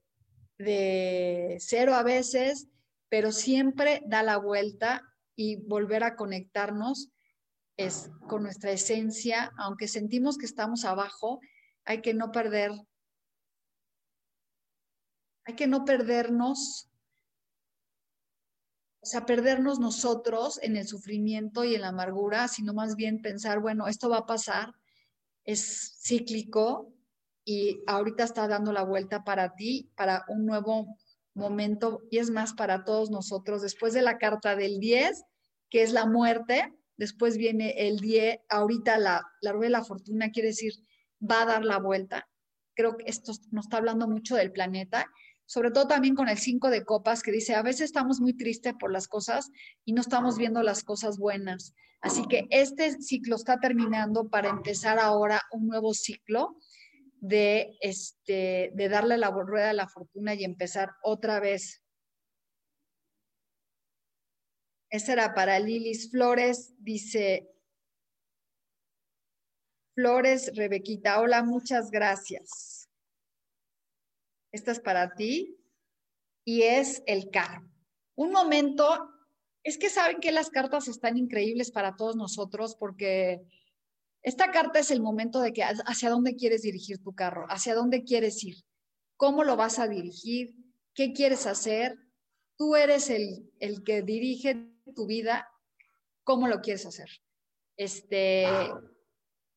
de 0.56 1.58
cero 1.60 1.92
a 1.92 2.02
veces, 2.02 2.68
pero 3.10 3.32
siempre 3.32 4.00
da 4.06 4.22
la 4.22 4.38
vuelta 4.38 5.02
y 5.36 5.56
volver 5.56 6.04
a 6.04 6.16
conectarnos 6.16 7.10
es 7.76 8.10
con 8.28 8.42
nuestra 8.44 8.72
esencia, 8.72 9.52
aunque 9.58 9.88
sentimos 9.88 10.38
que 10.38 10.46
estamos 10.46 10.86
abajo, 10.86 11.40
hay 11.84 12.02
que 12.02 12.14
no 12.14 12.30
perder, 12.30 12.72
hay 15.44 15.54
que 15.54 15.66
no 15.66 15.84
perdernos 15.84 16.90
o 19.02 19.06
sea, 19.06 19.24
perdernos 19.24 19.78
nosotros 19.78 20.60
en 20.62 20.76
el 20.76 20.86
sufrimiento 20.86 21.64
y 21.64 21.74
en 21.74 21.80
la 21.80 21.88
amargura, 21.88 22.48
sino 22.48 22.74
más 22.74 22.96
bien 22.96 23.22
pensar, 23.22 23.60
bueno, 23.60 23.88
esto 23.88 24.10
va 24.10 24.18
a 24.18 24.26
pasar, 24.26 24.74
es 25.44 25.96
cíclico 26.02 26.92
y 27.44 27.82
ahorita 27.86 28.24
está 28.24 28.46
dando 28.46 28.72
la 28.72 28.84
vuelta 28.84 29.24
para 29.24 29.54
ti, 29.54 29.90
para 29.96 30.24
un 30.28 30.44
nuevo 30.44 30.98
momento 31.34 32.02
y 32.10 32.18
es 32.18 32.30
más 32.30 32.52
para 32.52 32.84
todos 32.84 33.10
nosotros. 33.10 33.62
Después 33.62 33.94
de 33.94 34.02
la 34.02 34.18
carta 34.18 34.54
del 34.54 34.80
10, 34.80 35.24
que 35.70 35.82
es 35.82 35.92
la 35.92 36.04
muerte, 36.04 36.74
después 36.98 37.38
viene 37.38 37.88
el 37.88 38.00
10, 38.00 38.40
ahorita 38.50 38.98
la, 38.98 39.26
la 39.40 39.52
rueda 39.52 39.66
de 39.66 39.78
la 39.78 39.84
fortuna 39.84 40.30
quiere 40.30 40.48
decir, 40.48 40.74
va 41.20 41.42
a 41.42 41.46
dar 41.46 41.64
la 41.64 41.78
vuelta. 41.78 42.28
Creo 42.74 42.96
que 42.96 43.04
esto 43.06 43.32
nos 43.50 43.66
está 43.66 43.78
hablando 43.78 44.08
mucho 44.08 44.36
del 44.36 44.52
planeta 44.52 45.06
sobre 45.50 45.72
todo 45.72 45.88
también 45.88 46.14
con 46.14 46.28
el 46.28 46.38
5 46.38 46.70
de 46.70 46.84
copas 46.84 47.24
que 47.24 47.32
dice, 47.32 47.56
a 47.56 47.62
veces 47.62 47.86
estamos 47.86 48.20
muy 48.20 48.36
tristes 48.36 48.72
por 48.78 48.92
las 48.92 49.08
cosas 49.08 49.50
y 49.84 49.94
no 49.94 50.00
estamos 50.00 50.38
viendo 50.38 50.62
las 50.62 50.84
cosas 50.84 51.18
buenas. 51.18 51.74
Así 52.00 52.24
que 52.28 52.46
este 52.50 53.02
ciclo 53.02 53.34
está 53.34 53.58
terminando 53.58 54.28
para 54.28 54.48
empezar 54.48 55.00
ahora 55.00 55.42
un 55.50 55.66
nuevo 55.66 55.92
ciclo 55.92 56.56
de, 57.16 57.76
este, 57.80 58.70
de 58.74 58.88
darle 58.88 59.18
la 59.18 59.32
rueda 59.32 59.70
a 59.70 59.72
la 59.72 59.88
fortuna 59.88 60.34
y 60.34 60.44
empezar 60.44 60.92
otra 61.02 61.40
vez. 61.40 61.82
Esa 64.88 65.14
era 65.14 65.34
para 65.34 65.58
Lilis 65.58 66.12
Flores, 66.12 66.74
dice 66.78 67.50
Flores 69.94 70.50
Rebequita. 70.54 71.20
Hola, 71.20 71.42
muchas 71.42 71.90
gracias. 71.90 72.88
Esta 74.52 74.72
es 74.72 74.80
para 74.80 75.14
ti 75.14 75.56
y 76.44 76.62
es 76.62 77.02
el 77.06 77.30
carro. 77.30 77.68
Un 78.16 78.32
momento, 78.32 79.10
es 79.62 79.78
que 79.78 79.90
saben 79.90 80.20
que 80.20 80.32
las 80.32 80.50
cartas 80.50 80.88
están 80.88 81.16
increíbles 81.16 81.70
para 81.70 81.96
todos 81.96 82.16
nosotros 82.16 82.76
porque 82.76 83.40
esta 84.22 84.50
carta 84.50 84.78
es 84.78 84.90
el 84.90 85.00
momento 85.00 85.40
de 85.40 85.52
que 85.52 85.62
hacia 85.62 86.10
dónde 86.10 86.36
quieres 86.36 86.62
dirigir 86.62 87.02
tu 87.02 87.14
carro, 87.14 87.46
hacia 87.48 87.74
dónde 87.74 88.04
quieres 88.04 88.42
ir, 88.44 88.56
cómo 89.16 89.44
lo 89.44 89.56
vas 89.56 89.78
a 89.78 89.88
dirigir, 89.88 90.54
qué 90.94 91.12
quieres 91.12 91.46
hacer. 91.46 91.96
Tú 92.56 92.76
eres 92.76 93.08
el, 93.08 93.50
el 93.58 93.82
que 93.82 94.02
dirige 94.02 94.70
tu 94.94 95.06
vida, 95.06 95.48
cómo 96.24 96.48
lo 96.48 96.60
quieres 96.60 96.84
hacer. 96.84 97.08
Este, 97.76 98.46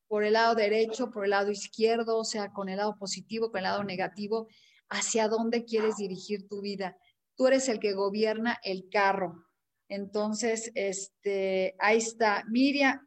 por 0.08 0.24
el 0.24 0.34
lado 0.34 0.54
derecho, 0.54 1.10
por 1.10 1.24
el 1.24 1.30
lado 1.30 1.50
izquierdo, 1.50 2.18
o 2.18 2.24
sea, 2.24 2.52
con 2.52 2.68
el 2.68 2.76
lado 2.76 2.96
positivo, 2.98 3.50
con 3.50 3.58
el 3.58 3.64
lado 3.64 3.84
negativo 3.84 4.48
hacia 4.88 5.28
dónde 5.28 5.64
quieres 5.64 5.96
dirigir 5.96 6.46
tu 6.48 6.60
vida. 6.60 6.96
Tú 7.36 7.46
eres 7.46 7.68
el 7.68 7.80
que 7.80 7.94
gobierna 7.94 8.58
el 8.62 8.88
carro. 8.90 9.44
Entonces, 9.88 10.70
este, 10.74 11.74
ahí 11.78 11.98
está. 11.98 12.44
Miriam, 12.48 13.06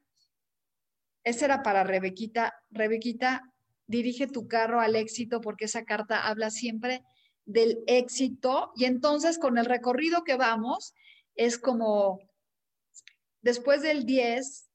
esa 1.24 1.46
era 1.46 1.64
para 1.64 1.84
Rebequita. 1.84 2.54
Rebequita, 2.70 3.42
dirige 3.88 4.28
tu 4.28 4.48
carro 4.48 4.82
al 4.82 4.96
éxito 4.96 5.42
porque 5.42 5.66
esa 5.66 5.86
carta 5.86 6.28
habla 6.28 6.50
siempre 6.50 7.04
del 7.46 7.84
éxito. 7.88 8.72
Y 8.76 8.86
entonces, 8.86 9.40
con 9.40 9.58
el 9.58 9.66
recorrido 9.66 10.24
que 10.24 10.36
vamos, 10.36 10.94
es 11.36 11.58
como, 11.58 12.20
después 13.42 13.82
del 13.82 14.06
10, 14.06 14.70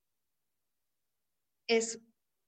es, 1.69 2.01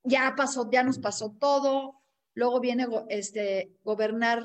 ya 0.05 0.35
pasó, 0.37 0.71
ya 0.71 0.83
nos 0.83 0.99
pasó 0.99 1.33
todo, 1.39 2.05
Luego 2.35 2.61
viene 2.61 2.87
este, 3.09 3.73
gobernar 3.85 4.45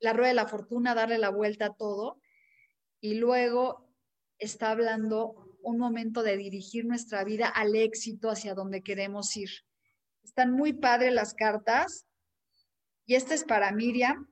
la 0.00 0.12
rueda 0.12 0.28
de 0.28 0.34
la 0.34 0.48
fortuna, 0.48 0.94
darle 0.94 1.18
la 1.18 1.30
vuelta 1.30 1.66
a 1.66 1.74
todo. 1.74 2.20
Y 3.00 3.14
luego 3.14 3.88
está 4.38 4.72
hablando 4.72 5.56
un 5.62 5.78
momento 5.78 6.24
de 6.24 6.36
dirigir 6.36 6.84
nuestra 6.84 7.22
vida 7.22 7.46
al 7.46 7.76
éxito 7.76 8.30
hacia 8.30 8.54
donde 8.54 8.82
queremos 8.82 9.36
ir. 9.36 9.50
Están 10.24 10.52
muy 10.52 10.72
padres 10.72 11.12
las 11.12 11.34
cartas. 11.34 12.06
Y 13.06 13.14
esta 13.14 13.34
es 13.34 13.44
para 13.44 13.70
Miriam. 13.70 14.31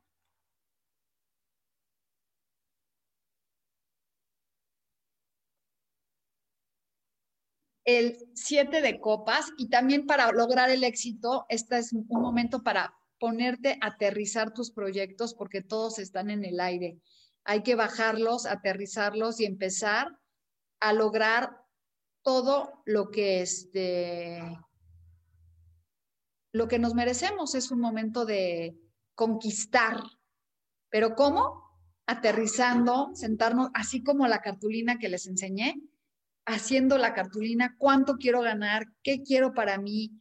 El 7.98 8.16
siete 8.35 8.83
de 8.83 9.00
copas 9.00 9.53
y 9.57 9.68
también 9.68 10.07
para 10.07 10.31
lograr 10.33 10.70
el 10.70 10.85
éxito, 10.85 11.46
este 11.48 11.79
es 11.79 11.92
un 11.92 12.07
momento 12.09 12.62
para 12.62 12.94
ponerte, 13.18 13.79
aterrizar 13.81 14.53
tus 14.53 14.70
proyectos 14.70 15.35
porque 15.35 15.61
todos 15.61 15.98
están 15.98 16.31
en 16.31 16.44
el 16.44 16.61
aire. 16.61 16.98
Hay 17.44 17.62
que 17.62 17.74
bajarlos, 17.74 18.46
aterrizarlos 18.46 19.40
y 19.40 19.44
empezar 19.44 20.09
a 20.81 20.92
lograr 20.92 21.57
todo 22.22 22.83
lo 22.87 23.11
que 23.11 23.42
este 23.42 24.40
lo 26.53 26.66
que 26.66 26.79
nos 26.79 26.94
merecemos 26.94 27.55
es 27.55 27.70
un 27.70 27.81
momento 27.81 28.24
de 28.24 28.76
conquistar. 29.14 30.03
Pero 30.88 31.14
¿cómo? 31.14 31.62
Aterrizando, 32.07 33.11
sentarnos, 33.14 33.70
así 33.74 34.03
como 34.03 34.26
la 34.26 34.40
cartulina 34.40 34.98
que 34.98 35.09
les 35.09 35.26
enseñé, 35.29 35.81
haciendo 36.46 36.98
la 36.98 37.14
cartulina, 37.14 37.76
cuánto 37.79 38.16
quiero 38.16 38.40
ganar, 38.40 38.87
qué 39.03 39.22
quiero 39.22 39.55
para 39.55 39.79
mí, 39.79 40.12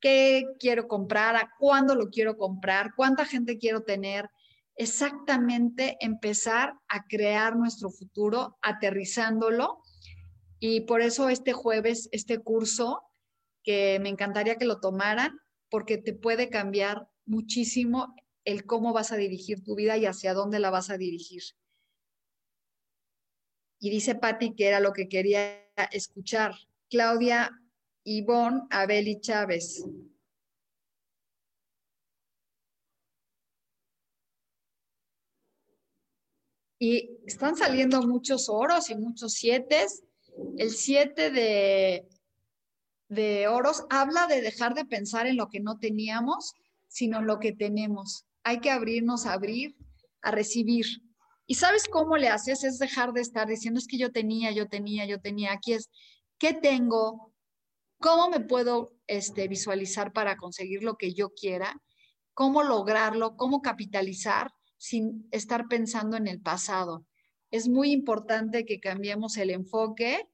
qué 0.00 0.44
quiero 0.58 0.86
comprar, 0.86 1.36
a 1.36 1.50
cuándo 1.58 1.94
lo 1.94 2.10
quiero 2.10 2.36
comprar, 2.36 2.92
cuánta 2.96 3.24
gente 3.24 3.58
quiero 3.58 3.82
tener. 3.82 4.28
Exactamente 4.76 5.96
empezar 6.00 6.74
a 6.88 7.04
crear 7.04 7.56
nuestro 7.56 7.90
futuro, 7.90 8.58
aterrizándolo. 8.62 9.82
Y 10.58 10.82
por 10.82 11.00
eso 11.00 11.28
este 11.28 11.52
jueves, 11.52 12.08
este 12.12 12.38
curso, 12.38 13.02
que 13.62 13.98
me 14.00 14.10
encantaría 14.10 14.56
que 14.56 14.66
lo 14.66 14.80
tomaran, 14.80 15.38
porque 15.70 15.96
te 15.98 16.12
puede 16.12 16.50
cambiar 16.50 17.08
muchísimo 17.24 18.14
el 18.44 18.66
cómo 18.66 18.92
vas 18.92 19.10
a 19.10 19.16
dirigir 19.16 19.64
tu 19.64 19.74
vida 19.74 19.96
y 19.96 20.06
hacia 20.06 20.34
dónde 20.34 20.58
la 20.58 20.70
vas 20.70 20.90
a 20.90 20.98
dirigir. 20.98 21.42
Y 23.80 23.90
dice 23.90 24.14
Patti 24.14 24.54
que 24.54 24.68
era 24.68 24.80
lo 24.80 24.92
que 24.92 25.08
quería 25.08 25.63
escuchar. 25.92 26.54
Claudia 26.90 27.50
Ivonne 28.04 28.62
Abeli 28.70 29.20
Chávez. 29.20 29.84
Y 36.78 37.18
están 37.26 37.56
saliendo 37.56 38.02
muchos 38.02 38.48
oros 38.48 38.90
y 38.90 38.94
muchos 38.94 39.32
siete. 39.32 39.86
El 40.58 40.70
siete 40.70 41.30
de, 41.30 42.06
de 43.08 43.48
oros 43.48 43.84
habla 43.88 44.26
de 44.26 44.42
dejar 44.42 44.74
de 44.74 44.84
pensar 44.84 45.26
en 45.26 45.36
lo 45.36 45.48
que 45.48 45.60
no 45.60 45.78
teníamos, 45.78 46.52
sino 46.88 47.18
en 47.20 47.26
lo 47.26 47.38
que 47.38 47.52
tenemos. 47.52 48.26
Hay 48.42 48.60
que 48.60 48.70
abrirnos 48.70 49.24
a 49.24 49.32
abrir, 49.32 49.76
a 50.20 50.30
recibir. 50.30 51.03
¿Y 51.46 51.54
sabes 51.56 51.88
cómo 51.88 52.16
le 52.16 52.28
haces? 52.28 52.64
Es 52.64 52.78
dejar 52.78 53.12
de 53.12 53.20
estar 53.20 53.46
diciendo, 53.46 53.78
es 53.78 53.86
que 53.86 53.98
yo 53.98 54.10
tenía, 54.10 54.50
yo 54.50 54.68
tenía, 54.68 55.04
yo 55.06 55.20
tenía. 55.20 55.52
Aquí 55.52 55.74
es, 55.74 55.90
¿qué 56.38 56.54
tengo? 56.54 57.32
¿Cómo 58.00 58.28
me 58.28 58.40
puedo 58.40 58.92
este, 59.06 59.48
visualizar 59.48 60.12
para 60.12 60.36
conseguir 60.36 60.82
lo 60.82 60.96
que 60.96 61.12
yo 61.14 61.30
quiera? 61.30 61.80
¿Cómo 62.32 62.62
lograrlo? 62.62 63.36
¿Cómo 63.36 63.62
capitalizar? 63.62 64.50
sin 64.84 65.26
estar 65.30 65.66
pensando 65.66 66.18
en 66.18 66.26
el 66.26 66.42
pasado. 66.42 67.06
Es 67.50 67.68
muy 67.68 67.90
importante 67.90 68.66
que 68.66 68.80
cambiemos 68.80 69.38
el 69.38 69.48
enfoque 69.48 70.28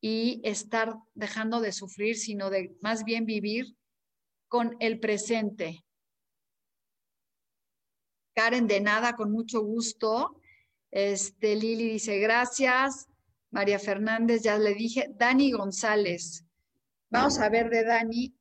y 0.00 0.40
estar 0.42 0.96
dejando 1.14 1.60
de 1.60 1.70
sufrir, 1.70 2.16
sino 2.16 2.50
de 2.50 2.76
más 2.80 3.04
bien 3.04 3.24
vivir 3.24 3.76
con 4.48 4.76
el 4.80 4.98
presente. 4.98 5.84
Karen, 8.34 8.66
de 8.66 8.80
nada, 8.80 9.14
con 9.14 9.30
mucho 9.30 9.60
gusto. 9.60 10.40
Este, 10.94 11.56
Lili 11.56 11.90
dice, 11.90 12.20
gracias. 12.20 13.08
María 13.50 13.80
Fernández, 13.80 14.42
ya 14.42 14.56
le 14.58 14.74
dije. 14.74 15.08
Dani 15.16 15.50
González. 15.50 16.44
Vamos 17.10 17.40
a 17.40 17.48
ver 17.48 17.68
de 17.68 17.84
Dani. 17.84 18.34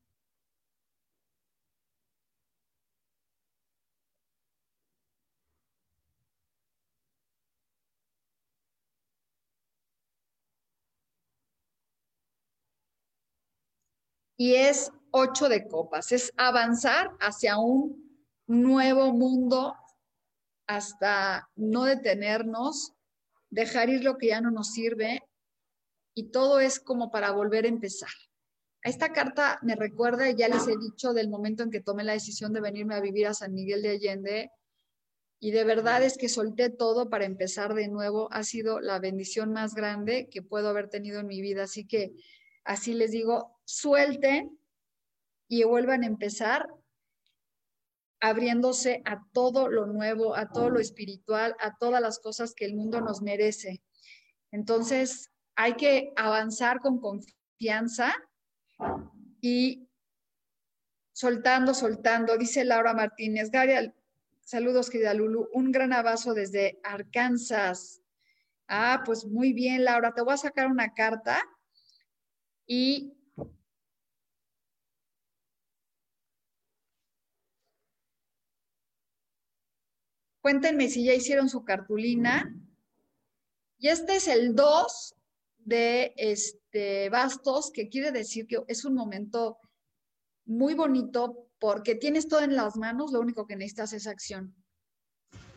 y 14.36 14.56
es 14.56 14.92
ocho 15.12 15.48
de 15.48 15.68
copas, 15.68 16.12
es 16.12 16.34
avanzar 16.36 17.12
hacia 17.22 17.58
un 17.58 18.20
nuevo 18.46 19.14
mundo 19.14 19.74
hasta 20.68 21.50
no 21.56 21.86
detenernos, 21.86 22.94
dejar 23.50 23.90
ir 23.90 24.04
lo 24.04 24.18
que 24.18 24.28
ya 24.28 24.42
no 24.42 24.52
nos 24.52 24.72
sirve 24.72 25.24
y 26.16 26.32
todo 26.32 26.60
es 26.60 26.80
como 26.80 27.12
para 27.12 27.32
volver 27.32 27.66
a 27.66 27.70
empezar. 27.70 28.10
Esta 28.84 29.14
carta 29.14 29.60
me 29.62 29.76
recuerda, 29.76 30.30
ya 30.32 30.50
les 30.50 30.68
he 30.68 30.78
dicho, 30.78 31.14
del 31.14 31.30
momento 31.30 31.64
en 31.64 31.72
que 31.72 31.80
tomé 31.80 32.04
la 32.04 32.14
decisión 32.14 32.52
de 32.52 32.62
venirme 32.62 32.96
a 32.96 33.02
vivir 33.02 33.28
a 33.28 33.34
San 33.34 33.54
Miguel 33.54 33.82
de 33.82 33.90
Allende 33.90 34.52
y 35.40 35.52
de 35.52 35.64
verdad 35.64 36.04
es 36.04 36.18
que 36.18 36.30
solté 36.30 36.70
todo 36.70 37.10
para 37.10 37.26
empezar 37.26 37.74
de 37.74 37.88
nuevo. 37.88 38.30
Ha 38.32 38.44
sido 38.44 38.80
la 38.80 39.00
bendición 39.00 39.52
más 39.52 39.76
grande 39.76 40.30
que 40.30 40.42
puedo 40.42 40.70
haber 40.70 40.90
tenido 40.90 41.20
en 41.20 41.28
mi 41.28 41.42
vida. 41.42 41.64
Así 41.64 41.86
que 41.86 42.14
así 42.64 42.94
les 42.94 43.12
digo, 43.12 43.60
suelten 43.66 44.58
y 45.48 45.64
vuelvan 45.64 46.04
a 46.04 46.08
empezar 46.08 46.70
abriéndose 48.24 49.02
a 49.04 49.22
todo 49.34 49.68
lo 49.68 49.86
nuevo, 49.86 50.34
a 50.38 50.50
todo 50.50 50.70
lo 50.70 50.80
espiritual, 50.80 51.58
a 51.60 51.76
todas 51.78 52.02
las 52.02 52.20
cosas 52.20 52.54
que 52.56 52.64
el 52.64 52.74
mundo 52.74 53.02
nos 53.02 53.22
merece. 53.22 53.84
Entonces, 54.50 55.30
hay 55.58 55.74
que 55.74 56.14
avanzar 56.16 56.80
con 56.80 57.02
confianza 57.02 58.16
y 59.42 59.90
soltando, 61.12 61.74
soltando. 61.74 62.38
Dice 62.38 62.64
Laura 62.64 62.94
Martínez, 62.94 63.52
Gary, 63.52 63.92
saludos 64.40 64.90
querida 64.90 65.14
Lulu, 65.14 65.50
un 65.52 65.74
gran 65.74 65.92
abrazo 65.92 66.34
desde 66.34 66.80
Arkansas. 66.82 68.02
Ah, 68.70 69.04
pues 69.06 69.26
muy 69.26 69.52
bien, 69.52 69.84
Laura, 69.84 70.14
te 70.14 70.22
voy 70.22 70.36
a 70.36 70.38
sacar 70.38 70.68
una 70.68 70.94
carta 70.94 71.44
y 72.66 73.18
cuéntenme 80.44 80.90
si 80.90 81.06
ya 81.06 81.14
hicieron 81.14 81.48
su 81.48 81.64
cartulina. 81.64 82.54
Y 83.80 83.88
este 83.88 84.18
es 84.18 84.28
el 84.28 84.54
2 84.54 85.16
de 85.60 86.14
este 86.18 87.10
bastos, 87.10 87.72
que 87.72 87.88
quiere 87.88 88.12
decir 88.12 88.46
que 88.46 88.62
es 88.68 88.84
un 88.84 88.94
momento 88.94 89.58
muy 90.46 90.74
bonito 90.74 91.48
porque 91.60 91.96
tienes 91.96 92.28
todo 92.28 92.42
en 92.42 92.58
las 92.58 92.76
manos, 92.76 93.14
lo 93.14 93.22
único 93.22 93.48
que 93.48 93.56
necesitas 93.56 93.94
es 93.94 94.06
acción. 94.06 94.54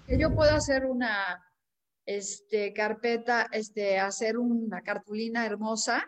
Yo 0.06 0.32
puedo 0.32 0.54
hacer 0.54 0.86
una 0.86 1.44
este, 2.04 2.72
carpeta, 2.72 3.48
este, 3.50 3.98
hacer 3.98 4.38
una 4.38 4.82
cartulina 4.82 5.44
hermosa, 5.44 6.06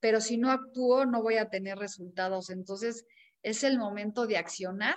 pero 0.00 0.20
si 0.20 0.36
no 0.36 0.50
actúo 0.50 1.06
no 1.06 1.22
voy 1.22 1.38
a 1.38 1.48
tener 1.48 1.78
resultados. 1.78 2.50
Entonces 2.50 3.06
es 3.42 3.64
el 3.64 3.78
momento 3.78 4.26
de 4.26 4.36
accionar 4.36 4.96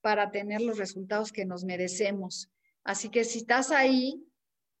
para 0.00 0.30
tener 0.30 0.60
los 0.60 0.78
resultados 0.78 1.32
que 1.32 1.44
nos 1.44 1.64
merecemos. 1.64 2.51
Así 2.84 3.10
que 3.10 3.24
si 3.24 3.38
estás 3.38 3.70
ahí 3.70 4.26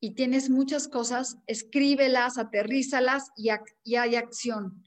y 0.00 0.14
tienes 0.14 0.50
muchas 0.50 0.88
cosas, 0.88 1.38
escríbelas, 1.46 2.36
aterrízalas 2.36 3.30
y, 3.36 3.50
hay 3.96 4.16
acción. 4.16 4.82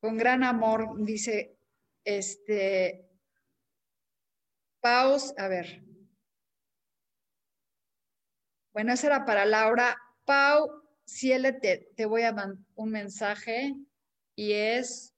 Con 0.00 0.16
gran 0.16 0.44
amor, 0.44 1.04
dice 1.04 1.58
este 2.04 3.10
Paus, 4.80 5.34
a 5.38 5.48
ver. 5.48 5.82
Bueno, 8.72 8.92
esa 8.92 9.06
era 9.06 9.24
para 9.24 9.46
Laura. 9.46 9.96
Pau, 10.24 10.68
Ciele, 11.06 11.52
te, 11.52 11.90
te 11.96 12.06
voy 12.06 12.22
a 12.22 12.32
mandar 12.32 12.64
un 12.76 12.90
mensaje 12.90 13.74
y 14.36 14.52
es 14.52 15.13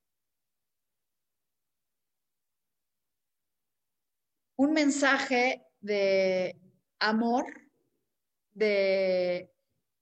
un 4.56 4.72
mensaje 4.72 5.62
de 5.80 6.56
amor, 6.98 7.46
de... 8.52 9.50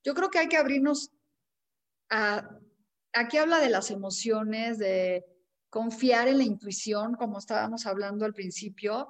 Yo 0.03 0.14
creo 0.14 0.31
que 0.31 0.38
hay 0.38 0.49
que 0.49 0.57
abrirnos 0.57 1.11
a... 2.11 2.49
Aquí 3.12 3.37
habla 3.37 3.61
de 3.61 3.71
las 3.71 3.90
emociones, 3.90 4.79
de 4.79 5.25
confiar 5.71 6.29
en 6.29 6.38
la 6.38 6.45
intuición, 6.45 7.14
como 7.14 7.38
estábamos 7.38 7.87
hablando 7.87 8.25
al 8.25 8.35
principio, 8.35 9.09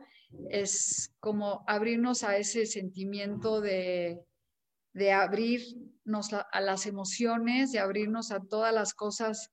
es 0.51 1.15
como 1.21 1.65
abrirnos 1.67 2.23
a 2.23 2.37
ese 2.37 2.67
sentimiento 2.67 3.61
de, 3.61 4.21
de 4.95 5.13
abrirnos 5.13 6.33
a 6.33 6.61
las 6.61 6.87
emociones, 6.87 7.73
de 7.73 7.81
abrirnos 7.81 8.31
a 8.31 8.41
todas 8.41 8.73
las 8.73 8.95
cosas 8.95 9.51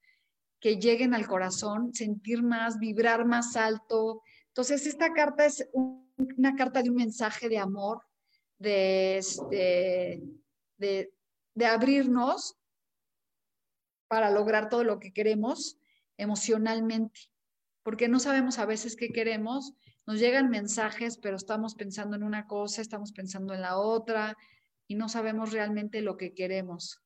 que 0.59 0.77
lleguen 0.77 1.13
al 1.13 1.27
corazón, 1.27 1.93
sentir 1.93 2.43
más, 2.43 2.77
vibrar 2.79 3.25
más 3.25 3.55
alto. 3.55 4.21
Entonces, 4.51 4.85
esta 4.85 5.13
carta 5.13 5.45
es 5.45 5.67
una 5.73 6.55
carta 6.55 6.83
de 6.83 6.89
un 6.89 6.97
mensaje 6.97 7.47
de 7.47 7.57
amor, 7.57 8.01
de, 8.59 9.17
este, 9.17 10.21
de, 10.77 11.13
de 11.55 11.65
abrirnos 11.65 12.57
para 14.07 14.29
lograr 14.29 14.67
todo 14.67 14.83
lo 14.83 14.99
que 14.99 15.13
queremos 15.13 15.77
emocionalmente, 16.17 17.31
porque 17.81 18.09
no 18.09 18.19
sabemos 18.19 18.59
a 18.59 18.65
veces 18.65 18.95
qué 18.97 19.09
queremos, 19.13 19.73
nos 20.05 20.19
llegan 20.19 20.49
mensajes, 20.49 21.17
pero 21.17 21.37
estamos 21.37 21.75
pensando 21.75 22.17
en 22.17 22.23
una 22.23 22.45
cosa, 22.45 22.81
estamos 22.81 23.13
pensando 23.13 23.53
en 23.53 23.61
la 23.61 23.77
otra, 23.77 24.37
y 24.85 24.95
no 24.95 25.07
sabemos 25.07 25.53
realmente 25.53 26.01
lo 26.01 26.17
que 26.17 26.33
queremos. 26.33 27.01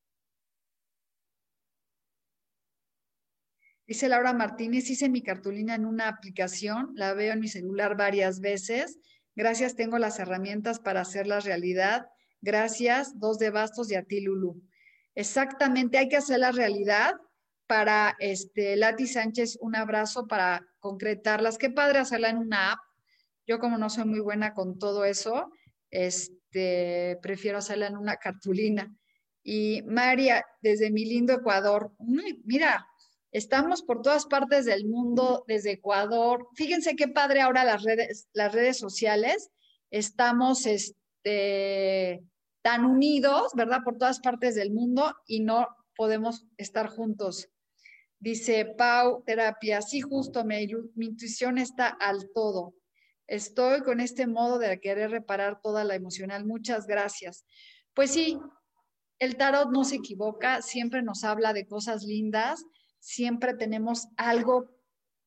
Dice 3.87 4.09
Laura 4.09 4.33
Martínez, 4.33 4.89
hice 4.89 5.09
mi 5.09 5.21
cartulina 5.21 5.75
en 5.75 5.85
una 5.85 6.07
aplicación, 6.07 6.91
la 6.95 7.13
veo 7.13 7.33
en 7.33 7.39
mi 7.39 7.47
celular 7.47 7.95
varias 7.95 8.39
veces. 8.39 8.97
Gracias, 9.35 9.75
tengo 9.75 9.99
las 9.99 10.17
herramientas 10.19 10.79
para 10.79 11.01
hacerla 11.01 11.39
realidad. 11.39 12.07
Gracias, 12.41 13.19
dos 13.19 13.37
de 13.37 13.51
bastos 13.51 13.91
y 13.91 13.95
a 13.95 14.03
ti, 14.03 14.21
Lulu. 14.21 14.59
Exactamente, 15.13 15.99
hay 15.99 16.09
que 16.09 16.17
hacer 16.17 16.39
la 16.39 16.51
realidad 16.51 17.13
para 17.67 18.15
este 18.19 18.75
Lati 18.75 19.07
Sánchez, 19.07 19.57
un 19.61 19.75
abrazo 19.75 20.27
para 20.27 20.65
concretarlas. 20.79 21.57
Qué 21.57 21.69
padre 21.69 21.99
hacerla 21.99 22.29
en 22.29 22.37
una 22.37 22.71
app. 22.73 22.79
Yo 23.45 23.59
como 23.59 23.77
no 23.77 23.89
soy 23.89 24.05
muy 24.05 24.19
buena 24.19 24.53
con 24.53 24.79
todo 24.79 25.05
eso, 25.05 25.51
este, 25.91 27.19
prefiero 27.21 27.59
hacerla 27.59 27.87
en 27.87 27.97
una 27.97 28.17
cartulina. 28.17 28.91
Y 29.43 29.83
María, 29.83 30.43
desde 30.61 30.89
mi 30.89 31.05
lindo 31.05 31.33
Ecuador, 31.33 31.93
mira, 31.99 32.87
Estamos 33.35 33.83
por 33.83 34.01
todas 34.01 34.27
partes 34.27 34.63
del 34.63 34.85
mundo, 34.85 35.43
desde 35.45 35.73
Ecuador. 35.73 36.47
Fíjense 36.55 36.95
qué 36.95 37.09
padre 37.09 37.41
ahora 37.41 37.65
las 37.65 37.83
redes, 37.83 38.29
las 38.31 38.53
redes 38.53 38.77
sociales. 38.77 39.51
Estamos 39.91 40.65
este, 40.65 42.23
tan 42.61 42.85
unidos, 42.85 43.51
¿verdad? 43.53 43.79
Por 43.83 43.97
todas 43.97 44.21
partes 44.21 44.55
del 44.55 44.71
mundo 44.71 45.13
y 45.27 45.41
no 45.41 45.67
podemos 45.97 46.45
estar 46.55 46.87
juntos. 46.87 47.49
Dice 48.19 48.73
Pau, 48.77 49.21
terapia, 49.25 49.81
sí, 49.81 49.99
justo, 49.99 50.45
mi, 50.45 50.65
mi 50.95 51.07
intuición 51.07 51.57
está 51.57 51.89
al 51.89 52.29
todo. 52.33 52.73
Estoy 53.27 53.81
con 53.81 53.99
este 53.99 54.27
modo 54.27 54.59
de 54.59 54.79
querer 54.79 55.11
reparar 55.11 55.59
toda 55.61 55.83
la 55.83 55.95
emocional. 55.95 56.45
Muchas 56.45 56.87
gracias. 56.87 57.43
Pues 57.93 58.11
sí, 58.11 58.39
el 59.19 59.35
tarot 59.35 59.71
no 59.71 59.83
se 59.83 59.97
equivoca, 59.97 60.61
siempre 60.61 61.03
nos 61.03 61.25
habla 61.25 61.51
de 61.51 61.67
cosas 61.67 62.03
lindas, 62.03 62.63
siempre 63.05 63.53
tenemos 63.53 64.07
algo, 64.17 64.75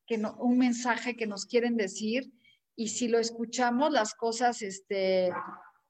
que 0.04 0.18
no, 0.18 0.34
un 0.38 0.58
mensaje 0.58 1.16
que 1.16 1.28
nos 1.28 1.46
quieren 1.46 1.76
decir 1.76 2.32
y 2.74 2.88
si 2.88 3.06
lo 3.06 3.20
escuchamos 3.20 3.92
las 3.92 4.14
cosas 4.14 4.62
este, 4.62 5.30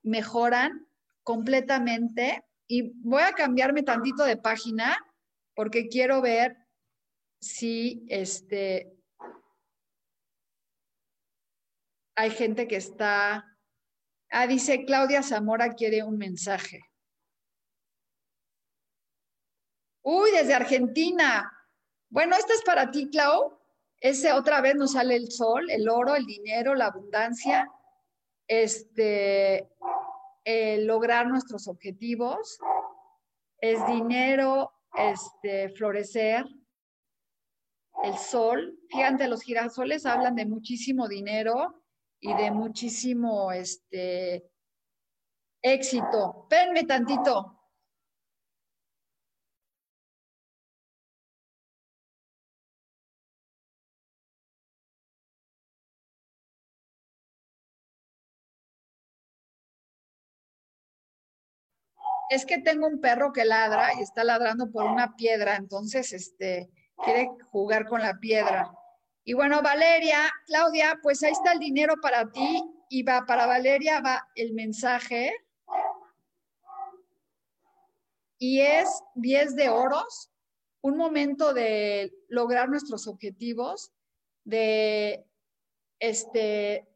mejoran 0.03 0.87
completamente. 1.23 2.45
Y 2.67 2.93
voy 3.01 3.23
a 3.23 3.33
cambiarme 3.33 3.83
tantito 3.83 4.25
de 4.25 4.37
página 4.37 4.99
porque 5.55 5.89
quiero 5.89 6.21
ver 6.21 6.59
si 7.41 8.05
este, 8.09 8.93
hay 12.17 12.31
gente 12.31 12.69
que 12.69 12.77
está... 12.77 13.57
Ah, 14.31 14.47
dice 14.47 14.85
Claudia 14.85 15.23
Zamora 15.23 15.73
quiere 15.73 16.03
un 16.03 16.19
mensaje. 16.19 16.83
Uy, 20.03 20.31
desde 20.33 20.53
Argentina. 20.53 21.51
Bueno, 22.11 22.37
esta 22.37 22.55
es 22.55 22.63
para 22.63 22.91
ti, 22.91 23.09
Clau. 23.11 23.59
Ese 24.01 24.33
otra 24.33 24.61
vez 24.61 24.77
nos 24.77 24.93
sale 24.93 25.17
el 25.17 25.31
sol, 25.31 25.71
el 25.71 25.89
oro, 25.89 26.15
el 26.15 26.25
dinero, 26.25 26.75
la 26.75 26.87
abundancia, 26.87 27.71
este, 28.47 29.69
lograr 30.79 31.27
nuestros 31.27 31.67
objetivos, 31.67 32.59
es 33.61 33.85
dinero, 33.87 34.73
este, 34.95 35.71
florecer, 35.71 36.47
el 38.05 38.17
sol. 38.17 38.79
Fíjate, 38.89 39.27
los 39.27 39.43
girasoles 39.43 40.07
hablan 40.07 40.37
de 40.37 40.47
muchísimo 40.47 41.09
dinero, 41.09 41.83
y 42.21 42.35
de 42.35 42.51
muchísimo 42.51 43.53
este, 43.53 44.51
éxito. 45.63 46.43
Espérenme 46.43 46.85
tantito. 46.85 47.58
Es 62.31 62.45
que 62.45 62.59
tengo 62.59 62.87
un 62.87 63.01
perro 63.01 63.33
que 63.33 63.45
ladra 63.45 63.95
y 63.99 64.03
está 64.03 64.25
ladrando 64.25 64.71
por 64.71 64.85
una 64.85 65.17
piedra, 65.17 65.57
entonces 65.57 66.13
este 66.13 66.71
quiere 67.05 67.29
jugar 67.51 67.87
con 67.87 68.03
la 68.03 68.19
piedra. 68.19 68.71
Y 69.25 69.35
bueno, 69.35 69.63
Valeria, 69.63 70.31
Claudia, 70.47 70.99
pues 71.03 71.23
ahí 71.23 71.33
está 71.33 71.53
el 71.53 71.59
dinero 71.59 71.95
para 72.01 72.31
ti 72.31 72.63
y 72.89 73.03
va 73.03 73.27
para 73.27 73.47
Valeria 73.47 74.01
va 74.01 74.27
el 74.35 74.55
mensaje. 74.55 75.33
Y 78.39 78.61
es 78.61 78.89
10 79.17 79.57
de 79.57 79.69
oros, 79.69 80.31
un 80.81 80.97
momento 80.97 81.53
de 81.53 82.13
lograr 82.29 82.69
nuestros 82.69 83.07
objetivos, 83.07 83.93
de 84.45 85.27
este 85.99 86.89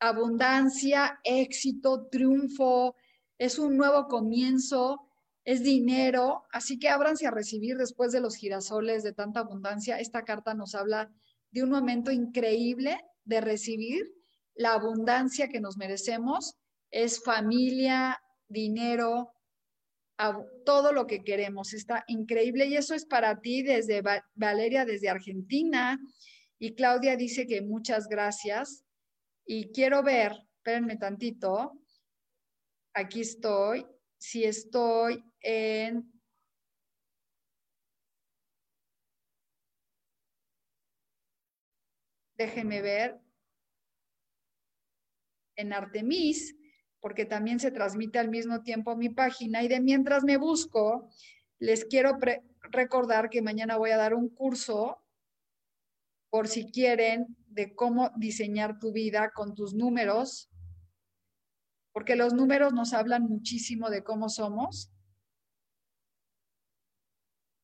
abundancia, 0.00 1.20
éxito, 1.24 2.06
triunfo, 2.06 2.94
es 3.38 3.58
un 3.58 3.76
nuevo 3.76 4.08
comienzo, 4.08 5.08
es 5.44 5.62
dinero, 5.62 6.44
así 6.52 6.78
que 6.78 6.88
ábranse 6.88 7.26
a 7.26 7.30
recibir 7.30 7.76
después 7.76 8.12
de 8.12 8.20
los 8.20 8.36
girasoles 8.36 9.02
de 9.02 9.14
tanta 9.14 9.40
abundancia. 9.40 9.98
Esta 9.98 10.24
carta 10.24 10.54
nos 10.54 10.74
habla 10.74 11.10
de 11.50 11.62
un 11.62 11.70
momento 11.70 12.10
increíble 12.10 13.00
de 13.24 13.40
recibir 13.40 14.12
la 14.54 14.74
abundancia 14.74 15.48
que 15.48 15.60
nos 15.60 15.76
merecemos. 15.76 16.56
Es 16.90 17.22
familia, 17.22 18.20
dinero, 18.48 19.32
todo 20.64 20.92
lo 20.92 21.06
que 21.06 21.22
queremos. 21.22 21.72
Está 21.72 22.04
increíble 22.08 22.66
y 22.66 22.76
eso 22.76 22.94
es 22.94 23.06
para 23.06 23.40
ti 23.40 23.62
desde 23.62 24.02
Valeria, 24.34 24.84
desde 24.84 25.08
Argentina. 25.08 25.98
Y 26.58 26.74
Claudia 26.74 27.16
dice 27.16 27.46
que 27.46 27.62
muchas 27.62 28.08
gracias. 28.08 28.84
Y 29.46 29.70
quiero 29.70 30.02
ver, 30.02 30.32
espérenme 30.56 30.96
tantito, 30.96 31.72
aquí 32.98 33.20
estoy, 33.20 33.86
si 34.18 34.44
estoy 34.44 35.24
en 35.40 36.12
déjenme 42.36 42.82
ver, 42.82 43.20
en 45.56 45.72
Artemis, 45.72 46.56
porque 47.00 47.24
también 47.24 47.58
se 47.58 47.72
transmite 47.72 48.20
al 48.20 48.28
mismo 48.28 48.62
tiempo 48.62 48.96
mi 48.96 49.08
página. 49.08 49.64
Y 49.64 49.68
de 49.68 49.80
mientras 49.80 50.22
me 50.22 50.36
busco, 50.36 51.10
les 51.58 51.84
quiero 51.84 52.16
recordar 52.70 53.28
que 53.28 53.42
mañana 53.42 53.76
voy 53.76 53.90
a 53.90 53.96
dar 53.96 54.14
un 54.14 54.28
curso, 54.28 55.04
por 56.30 56.46
si 56.46 56.70
quieren, 56.70 57.26
de 57.48 57.74
cómo 57.74 58.12
diseñar 58.16 58.78
tu 58.78 58.92
vida 58.92 59.32
con 59.34 59.56
tus 59.56 59.74
números 59.74 60.48
porque 61.98 62.14
los 62.14 62.32
números 62.32 62.72
nos 62.72 62.92
hablan 62.92 63.24
muchísimo 63.24 63.90
de 63.90 64.04
cómo 64.04 64.28
somos 64.28 64.92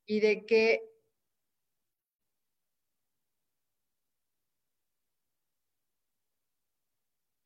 y 0.06 0.18
de 0.18 0.44
qué 0.44 0.80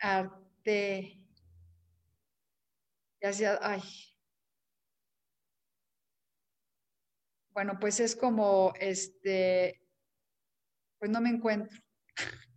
arte, 0.01 1.21
ya 3.21 3.59
ay, 3.61 3.83
bueno, 7.51 7.77
pues 7.79 8.01
es 8.01 8.17
como, 8.17 8.73
este, 8.81 9.83
pues 10.99 11.11
no 11.11 11.21
me 11.21 11.29
encuentro. 11.29 11.79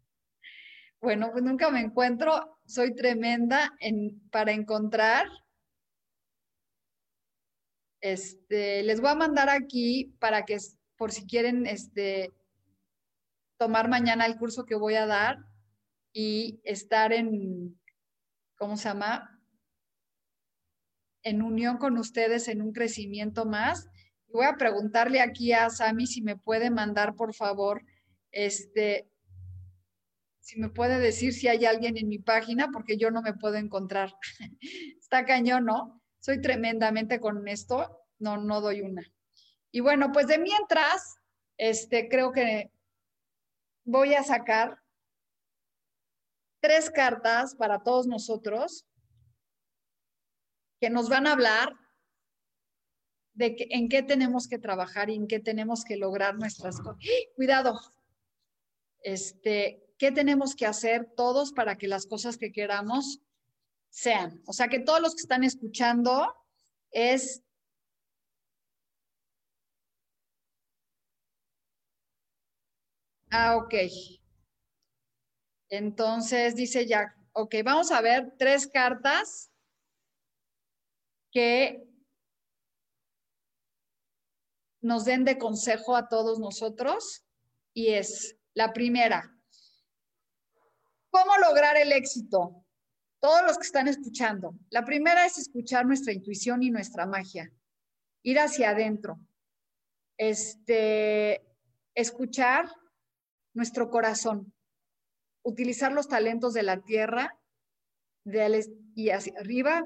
Bueno, 1.01 1.31
pues 1.31 1.43
nunca 1.43 1.71
me 1.71 1.79
encuentro, 1.81 2.60
soy 2.71 2.95
tremenda 2.95 3.75
en, 3.79 4.21
para 4.29 4.53
encontrar. 4.53 5.27
Este, 7.99 8.81
les 8.83 9.01
voy 9.01 9.11
a 9.11 9.15
mandar 9.15 9.49
aquí 9.49 10.15
para 10.19 10.43
que, 10.45 10.57
por 10.95 11.11
si 11.11 11.27
quieren, 11.27 11.67
este, 11.67 12.31
tomar 13.57 13.89
mañana 13.89 14.25
el 14.25 14.37
curso 14.37 14.65
que 14.65 14.75
voy 14.75 14.95
a 14.95 15.05
dar 15.05 15.37
y 16.13 16.61
estar 16.63 17.11
en, 17.11 17.77
¿cómo 18.57 18.77
se 18.77 18.87
llama? 18.87 19.39
En 21.23 21.41
unión 21.43 21.77
con 21.77 21.97
ustedes 21.97 22.47
en 22.47 22.61
un 22.61 22.71
crecimiento 22.71 23.45
más. 23.45 23.89
Voy 24.29 24.45
a 24.45 24.55
preguntarle 24.55 25.19
aquí 25.19 25.51
a 25.51 25.69
Sami 25.69 26.07
si 26.07 26.21
me 26.21 26.37
puede 26.37 26.71
mandar, 26.71 27.15
por 27.15 27.33
favor, 27.33 27.83
este, 28.31 29.10
si 30.41 30.59
me 30.59 30.69
puede 30.69 30.99
decir 30.99 31.33
si 31.33 31.47
hay 31.47 31.65
alguien 31.65 31.97
en 31.97 32.09
mi 32.09 32.19
página, 32.19 32.69
porque 32.73 32.97
yo 32.97 33.11
no 33.11 33.21
me 33.21 33.33
puedo 33.33 33.55
encontrar. 33.55 34.13
Está 34.99 35.25
cañón, 35.25 35.65
¿no? 35.65 36.01
Soy 36.19 36.41
tremendamente 36.41 37.19
con 37.19 37.47
esto, 37.47 38.05
no, 38.19 38.37
no 38.37 38.59
doy 38.59 38.81
una. 38.81 39.03
Y 39.71 39.79
bueno, 39.79 40.11
pues 40.11 40.27
de 40.27 40.39
mientras, 40.39 41.15
este, 41.57 42.09
creo 42.09 42.31
que 42.31 42.71
voy 43.85 44.15
a 44.15 44.23
sacar 44.23 44.77
tres 46.59 46.89
cartas 46.89 47.55
para 47.55 47.81
todos 47.81 48.07
nosotros 48.07 48.85
que 50.79 50.89
nos 50.89 51.09
van 51.09 51.27
a 51.27 51.33
hablar 51.33 51.75
de 53.33 53.55
que, 53.55 53.67
en 53.69 53.89
qué 53.89 54.03
tenemos 54.03 54.47
que 54.47 54.59
trabajar 54.59 55.09
y 55.09 55.15
en 55.15 55.27
qué 55.27 55.39
tenemos 55.39 55.83
que 55.83 55.97
lograr 55.97 56.35
nuestras 56.35 56.77
cosas. 56.79 56.97
¡Ah! 56.99 57.31
Cuidado. 57.35 57.79
Este, 59.03 59.90
¿Qué 60.01 60.11
tenemos 60.11 60.55
que 60.55 60.65
hacer 60.65 61.13
todos 61.15 61.53
para 61.53 61.77
que 61.77 61.87
las 61.87 62.07
cosas 62.07 62.35
que 62.35 62.51
queramos 62.51 63.19
sean? 63.91 64.41
O 64.47 64.51
sea, 64.51 64.67
que 64.67 64.79
todos 64.79 64.99
los 64.99 65.13
que 65.13 65.21
están 65.21 65.43
escuchando 65.43 66.35
es 66.89 67.43
Ah, 73.29 73.57
ok. 73.57 73.75
Entonces 75.69 76.55
dice 76.55 76.87
Jack, 76.87 77.15
ok, 77.33 77.57
vamos 77.63 77.91
a 77.91 78.01
ver 78.01 78.33
tres 78.39 78.65
cartas 78.65 79.51
que 81.31 81.87
nos 84.81 85.05
den 85.05 85.25
de 85.25 85.37
consejo 85.37 85.95
a 85.95 86.09
todos 86.09 86.39
nosotros 86.39 87.23
y 87.75 87.89
es 87.89 88.35
la 88.55 88.73
primera. 88.73 89.37
¿Cómo 91.11 91.37
lograr 91.37 91.75
el 91.75 91.91
éxito? 91.91 92.65
Todos 93.19 93.43
los 93.45 93.57
que 93.57 93.65
están 93.65 93.89
escuchando. 93.89 94.55
La 94.69 94.85
primera 94.85 95.25
es 95.25 95.37
escuchar 95.37 95.85
nuestra 95.85 96.13
intuición 96.13 96.63
y 96.63 96.71
nuestra 96.71 97.05
magia. 97.05 97.51
Ir 98.23 98.39
hacia 98.39 98.69
adentro. 98.69 99.19
Este, 100.17 101.45
escuchar 101.93 102.71
nuestro 103.53 103.89
corazón. 103.89 104.53
Utilizar 105.43 105.91
los 105.91 106.07
talentos 106.07 106.53
de 106.53 106.63
la 106.63 106.81
tierra 106.81 107.37
y 108.95 109.09
hacia 109.09 109.37
arriba. 109.37 109.83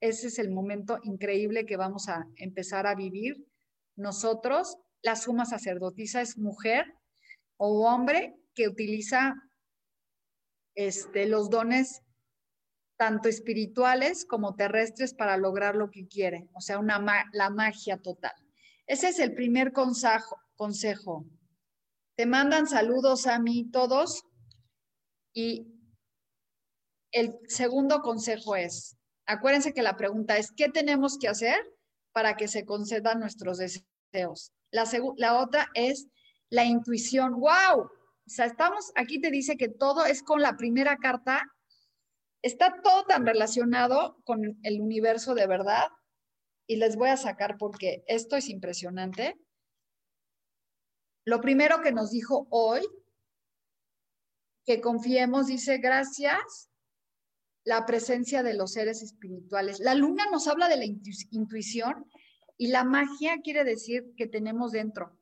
Ese 0.00 0.26
es 0.26 0.38
el 0.40 0.50
momento 0.50 0.98
increíble 1.04 1.64
que 1.64 1.76
vamos 1.76 2.08
a 2.08 2.26
empezar 2.34 2.88
a 2.88 2.96
vivir 2.96 3.46
nosotros. 3.94 4.76
La 5.00 5.14
suma 5.14 5.46
sacerdotisa 5.46 6.20
es 6.20 6.36
mujer 6.36 6.92
o 7.56 7.86
hombre 7.86 8.36
que 8.54 8.68
utiliza 8.68 9.45
este, 10.76 11.26
los 11.26 11.50
dones 11.50 12.02
tanto 12.96 13.28
espirituales 13.28 14.24
como 14.24 14.54
terrestres 14.54 15.12
para 15.12 15.36
lograr 15.36 15.74
lo 15.74 15.90
que 15.90 16.06
quiere, 16.06 16.48
o 16.54 16.60
sea, 16.60 16.78
una 16.78 17.02
la 17.32 17.50
magia 17.50 17.98
total. 17.98 18.32
Ese 18.86 19.08
es 19.08 19.18
el 19.18 19.34
primer 19.34 19.72
consejo, 19.72 20.38
consejo. 20.54 21.26
Te 22.16 22.24
mandan 22.24 22.66
saludos 22.66 23.26
a 23.26 23.38
mí 23.38 23.70
todos 23.70 24.24
y 25.34 25.66
el 27.12 27.38
segundo 27.48 28.00
consejo 28.00 28.56
es, 28.56 28.96
acuérdense 29.26 29.74
que 29.74 29.82
la 29.82 29.96
pregunta 29.96 30.38
es, 30.38 30.52
¿qué 30.52 30.68
tenemos 30.68 31.18
que 31.18 31.28
hacer 31.28 31.56
para 32.12 32.36
que 32.36 32.48
se 32.48 32.64
concedan 32.64 33.20
nuestros 33.20 33.58
deseos? 33.58 34.52
La, 34.70 34.84
la 35.16 35.40
otra 35.40 35.68
es 35.74 36.08
la 36.48 36.64
intuición. 36.64 37.40
¡Wow! 37.40 37.90
O 38.26 38.30
sea, 38.30 38.46
estamos, 38.46 38.92
aquí 38.96 39.20
te 39.20 39.30
dice 39.30 39.56
que 39.56 39.68
todo 39.68 40.04
es 40.04 40.22
con 40.22 40.42
la 40.42 40.56
primera 40.56 40.96
carta, 40.96 41.42
está 42.42 42.80
todo 42.82 43.04
tan 43.04 43.24
relacionado 43.24 44.20
con 44.24 44.58
el 44.62 44.80
universo 44.80 45.34
de 45.34 45.46
verdad. 45.46 45.86
Y 46.68 46.76
les 46.76 46.96
voy 46.96 47.10
a 47.10 47.16
sacar 47.16 47.56
porque 47.58 48.02
esto 48.08 48.34
es 48.34 48.48
impresionante. 48.48 49.38
Lo 51.24 51.40
primero 51.40 51.80
que 51.82 51.92
nos 51.92 52.10
dijo 52.10 52.48
hoy, 52.50 52.82
que 54.64 54.80
confiemos, 54.80 55.46
dice, 55.46 55.78
gracias, 55.78 56.70
la 57.64 57.86
presencia 57.86 58.42
de 58.42 58.54
los 58.54 58.72
seres 58.72 59.02
espirituales. 59.02 59.78
La 59.78 59.94
luna 59.94 60.24
nos 60.32 60.48
habla 60.48 60.68
de 60.68 60.76
la 60.76 60.84
intuición 60.84 62.04
y 62.56 62.68
la 62.68 62.84
magia 62.84 63.40
quiere 63.42 63.64
decir 63.64 64.12
que 64.16 64.26
tenemos 64.26 64.72
dentro. 64.72 65.16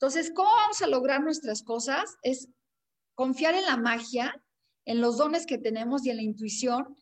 Entonces, 0.00 0.30
¿cómo 0.32 0.48
vamos 0.50 0.80
a 0.80 0.86
lograr 0.86 1.22
nuestras 1.22 1.64
cosas? 1.64 2.16
Es 2.22 2.48
confiar 3.16 3.56
en 3.56 3.64
la 3.64 3.76
magia, 3.76 4.40
en 4.84 5.00
los 5.00 5.16
dones 5.18 5.44
que 5.44 5.58
tenemos 5.58 6.06
y 6.06 6.10
en 6.10 6.18
la 6.18 6.22
intuición, 6.22 6.96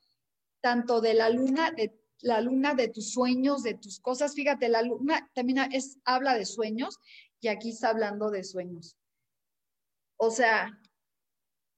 tanto 0.62 1.02
de 1.02 1.12
la 1.12 1.28
luna, 1.28 1.72
de 1.72 1.94
la 2.20 2.40
luna 2.40 2.74
de 2.74 2.88
tus 2.88 3.12
sueños, 3.12 3.62
de 3.62 3.74
tus 3.74 4.00
cosas. 4.00 4.34
Fíjate, 4.34 4.70
la 4.70 4.80
luna 4.80 5.30
también 5.34 5.58
es, 5.72 5.98
habla 6.06 6.38
de 6.38 6.46
sueños 6.46 6.96
y 7.40 7.48
aquí 7.48 7.68
está 7.68 7.90
hablando 7.90 8.30
de 8.30 8.44
sueños. 8.44 8.96
O 10.16 10.30
sea, 10.30 10.80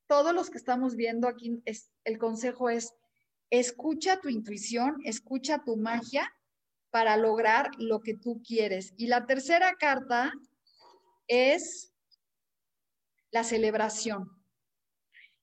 todos 0.07 0.33
los 0.33 0.51
que 0.51 0.59
estamos 0.59 0.95
viendo 0.95 1.27
aquí, 1.27 1.61
el 2.05 2.19
consejo 2.19 2.71
es, 2.71 2.95
escucha 3.51 4.21
tu 4.21 4.29
intuición, 4.29 4.99
escucha 5.03 5.65
tu 5.65 5.77
magia 5.77 6.33
para 6.91 7.17
lograr 7.17 7.71
lo 7.77 7.99
que 7.99 8.15
tú 8.15 8.41
quieres. 8.47 8.95
Y 8.97 9.09
la 9.09 9.27
tercera 9.27 9.75
carta 9.75 10.33
es 11.29 11.93
la 13.31 13.45
celebración. 13.45 14.43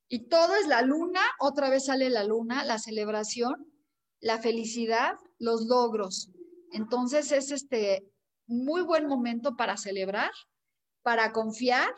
Y 0.08 0.28
todo 0.28 0.56
es 0.56 0.68
la 0.68 0.82
luna, 0.82 1.22
otra 1.40 1.70
vez 1.70 1.86
sale 1.86 2.10
la 2.10 2.24
luna, 2.24 2.64
la 2.64 2.78
celebración, 2.78 3.72
la 4.20 4.40
felicidad, 4.40 5.16
los 5.40 5.66
logros. 5.66 6.32
Entonces 6.72 7.32
es 7.32 7.52
este 7.52 8.12
muy 8.48 8.82
buen 8.82 9.08
momento 9.08 9.56
para 9.56 9.78
celebrar, 9.78 10.32
para 11.02 11.32
confiar 11.32 11.94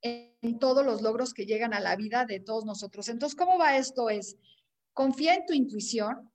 en 0.00 0.58
todos 0.58 0.84
los 0.84 1.00
logros 1.00 1.32
que 1.32 1.46
llegan 1.46 1.72
a 1.72 1.80
la 1.80 1.96
vida 1.96 2.26
de 2.26 2.40
todos 2.40 2.66
nosotros. 2.66 3.08
Entonces, 3.08 3.36
¿cómo 3.36 3.58
va 3.58 3.78
esto? 3.78 4.10
Es, 4.10 4.36
confía 4.92 5.34
en 5.34 5.46
tu 5.46 5.54
intuición, 5.54 6.30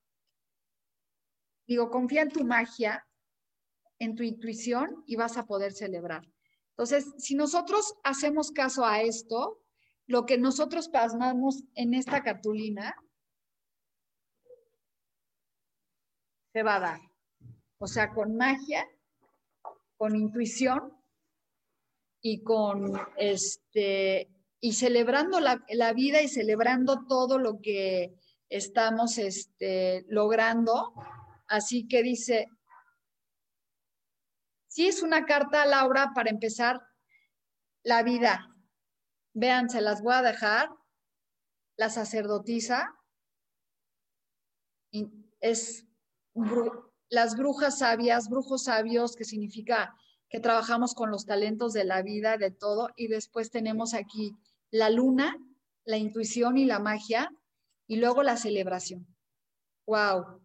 digo, 1.68 1.92
confía 1.92 2.24
en 2.24 2.30
tu 2.30 2.44
magia, 2.44 3.08
en 4.00 4.16
tu 4.16 4.24
intuición 4.24 5.04
y 5.06 5.16
vas 5.16 5.38
a 5.38 5.46
poder 5.46 5.74
celebrar. 5.74 6.28
Entonces, 6.72 7.14
si 7.18 7.36
nosotros 7.36 7.96
hacemos 8.04 8.52
caso 8.52 8.86
a 8.86 9.02
esto, 9.02 9.62
lo 10.08 10.26
que 10.26 10.38
nosotros 10.38 10.90
pasmamos 10.90 11.64
en 11.76 11.94
esta 11.94 12.24
cartulina 12.24 12.96
se 16.54 16.64
va 16.64 16.78
a 16.78 16.80
dar. 16.80 17.00
O 17.78 17.88
sea, 17.88 18.14
con 18.14 18.36
magia, 18.36 18.88
con 19.98 20.16
intuición 20.16 20.94
y 22.22 22.44
con 22.44 23.00
este 23.18 24.30
y 24.62 24.74
celebrando 24.74 25.40
la, 25.40 25.64
la 25.70 25.94
vida 25.94 26.22
y 26.22 26.28
celebrando 26.28 27.06
todo 27.08 27.38
lo 27.38 27.62
que 27.62 28.14
estamos 28.50 29.18
este, 29.18 30.06
logrando. 30.10 30.94
Así 31.48 31.88
que 31.88 32.04
dice, 32.04 32.48
Sí, 34.80 34.88
es 34.88 35.04
una 35.04 35.26
carta, 35.26 35.66
Laura, 35.66 36.14
para 36.16 36.30
empezar 36.30 36.82
la 37.84 38.02
vida. 38.02 38.56
Vean, 39.34 39.70
se 39.70 39.82
las 39.82 40.02
voy 40.02 40.14
a 40.14 40.22
dejar. 40.22 40.70
La 41.76 41.90
sacerdotisa 41.90 42.96
es 45.42 45.86
las 47.10 47.36
brujas 47.36 47.80
sabias, 47.80 48.30
brujos 48.30 48.64
sabios, 48.64 49.18
que 49.18 49.26
significa 49.26 49.98
que 50.30 50.40
trabajamos 50.40 50.94
con 50.94 51.12
los 51.12 51.26
talentos 51.26 51.74
de 51.74 51.84
la 51.84 52.02
vida, 52.02 52.38
de 52.38 52.52
todo. 52.52 52.88
Y 52.96 53.08
después 53.08 53.52
tenemos 53.52 53.94
aquí 53.94 54.38
la 54.72 54.90
luna, 54.90 55.36
la 55.84 55.98
intuición 55.98 56.58
y 56.58 56.64
la 56.64 56.80
magia, 56.80 57.30
y 57.86 57.98
luego 57.98 58.24
la 58.24 58.38
celebración. 58.38 59.14
¡Wow! 59.88 60.42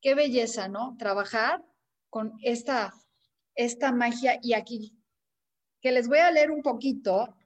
Qué 0.00 0.14
belleza, 0.14 0.68
¿no? 0.68 0.94
Trabajar 1.00 1.64
con 2.10 2.34
esta 2.44 2.94
esta 3.56 3.90
magia 3.90 4.38
y 4.42 4.52
aquí, 4.52 4.96
que 5.80 5.90
les 5.90 6.08
voy 6.08 6.18
a 6.18 6.30
leer 6.30 6.50
un 6.50 6.62
poquito 6.62 7.36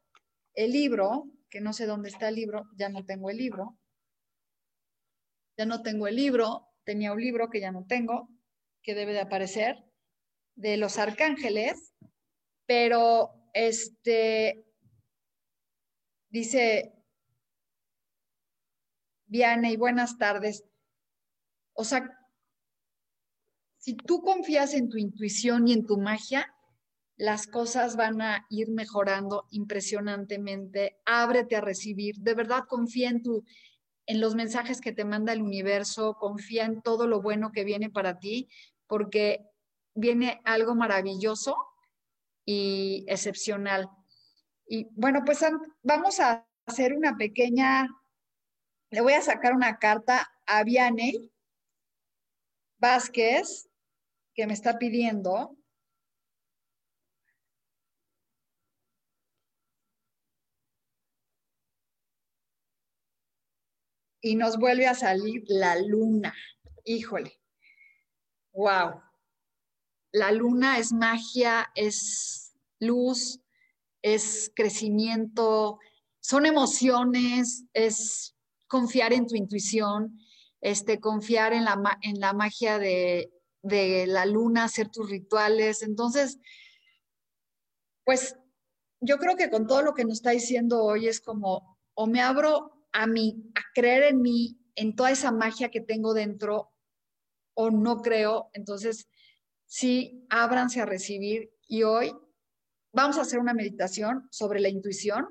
el 0.55 0.73
libro, 0.73 1.31
que 1.49 1.61
no 1.61 1.73
sé 1.73 1.87
dónde 1.87 2.09
está 2.09 2.29
el 2.29 2.35
libro, 2.35 2.69
ya 2.77 2.89
no 2.89 3.05
tengo 3.05 3.31
el 3.31 3.39
libro, 3.39 3.79
ya 5.57 5.67
no 5.67 5.83
tengo 5.83 6.07
el 6.09 6.17
libro, 6.17 6.69
tenía 6.85 7.13
un 7.13 7.21
libro 7.21 7.49
que 7.49 7.61
ya 7.61 7.73
no 7.73 7.87
tengo, 7.87 8.29
que 8.83 8.95
debe 8.95 9.13
de 9.13 9.21
aparecer, 9.21 9.85
de 10.57 10.77
los 10.77 10.99
arcángeles, 10.99 11.95
pero 12.67 13.31
este, 13.55 14.65
dice, 16.29 16.95
Viane, 19.27 19.73
y 19.73 19.77
buenas 19.77 20.19
tardes. 20.19 20.65
O 21.73 21.85
sea, 21.85 22.20
si 23.91 23.97
tú 23.97 24.23
confías 24.23 24.75
en 24.75 24.89
tu 24.89 24.99
intuición 24.99 25.67
y 25.67 25.73
en 25.73 25.85
tu 25.85 25.99
magia, 25.99 26.55
las 27.17 27.49
cosas 27.49 27.97
van 27.97 28.23
a 28.23 28.47
ir 28.49 28.71
mejorando 28.71 29.49
impresionantemente. 29.51 31.01
Ábrete 31.05 31.57
a 31.57 31.61
recibir. 31.61 32.15
De 32.19 32.35
verdad, 32.35 32.67
confía 32.69 33.11
en 33.11 33.21
tu 33.21 33.45
en 34.07 34.21
los 34.21 34.37
mensajes 34.37 34.81
que 34.81 34.93
te 34.93 35.05
manda 35.05 35.33
el 35.33 35.43
universo, 35.43 36.15
confía 36.21 36.67
en 36.67 36.83
todo 36.83 37.09
lo 37.09 37.21
bueno 37.21 37.51
que 37.51 37.65
viene 37.65 37.91
para 37.91 38.21
ti, 38.21 38.49
porque 38.87 39.45
viene 39.95 40.41
algo 40.45 40.77
maravilloso 40.77 41.57
y 42.45 43.05
excepcional. 43.09 43.89
Y 44.69 44.87
bueno, 44.93 45.23
pues 45.27 45.45
vamos 45.83 46.21
a 46.21 46.47
hacer 46.67 46.95
una 46.95 47.17
pequeña, 47.17 47.89
le 48.91 49.01
voy 49.01 49.15
a 49.15 49.23
sacar 49.23 49.53
una 49.53 49.79
carta 49.79 50.31
a 50.47 50.63
Vianey 50.63 51.33
Vázquez, 52.79 53.70
que 54.41 54.47
me 54.47 54.55
está 54.55 54.79
pidiendo 54.79 55.55
y 64.23 64.37
nos 64.37 64.57
vuelve 64.57 64.87
a 64.87 64.95
salir 64.95 65.45
la 65.49 65.79
luna. 65.79 66.35
Híjole, 66.87 67.39
wow. 68.55 69.03
La 70.13 70.33
luna 70.33 70.79
es 70.79 70.91
magia, 70.95 71.71
es 71.75 72.55
luz, 72.79 73.41
es 74.01 74.51
crecimiento, 74.57 75.79
son 76.21 76.47
emociones, 76.47 77.67
es 77.75 78.35
confiar 78.69 79.13
en 79.13 79.27
tu 79.27 79.35
intuición, 79.37 80.19
este, 80.63 80.99
confiar 80.99 81.53
en 81.53 81.67
la, 81.67 81.99
en 82.01 82.21
la 82.21 82.33
magia 82.33 82.79
de 82.79 83.31
de 83.63 84.07
la 84.07 84.27
luna, 84.27 84.65
hacer 84.65 84.89
tus 84.89 85.09
rituales. 85.09 85.83
Entonces, 85.83 86.39
pues 88.05 88.37
yo 89.01 89.19
creo 89.19 89.37
que 89.37 89.51
con 89.51 89.67
todo 89.67 89.83
lo 89.83 89.95
que 89.95 90.05
nos 90.05 90.15
está 90.15 90.31
diciendo 90.31 90.85
hoy 90.85 91.09
es 91.09 91.21
como, 91.21 91.79
o 91.95 92.07
me 92.07 92.21
abro 92.21 92.87
a 92.93 93.07
mí, 93.07 93.51
a 93.55 93.61
creer 93.75 94.05
en 94.05 94.21
mí, 94.21 94.59
en 94.75 94.95
toda 94.95 95.11
esa 95.11 95.33
magia 95.33 95.71
que 95.71 95.81
tengo 95.81 96.15
dentro, 96.15 96.73
o 97.55 97.71
no 97.71 98.01
creo. 98.03 98.51
Entonces, 98.53 99.09
sí, 99.67 100.27
ábranse 100.31 100.81
a 100.81 100.87
recibir. 100.87 101.53
Y 101.67 101.83
hoy 101.83 102.13
vamos 102.93 103.19
a 103.19 103.23
hacer 103.23 103.39
una 103.39 103.55
meditación 103.55 104.29
sobre 104.31 104.61
la 104.61 104.69
intuición. 104.69 105.29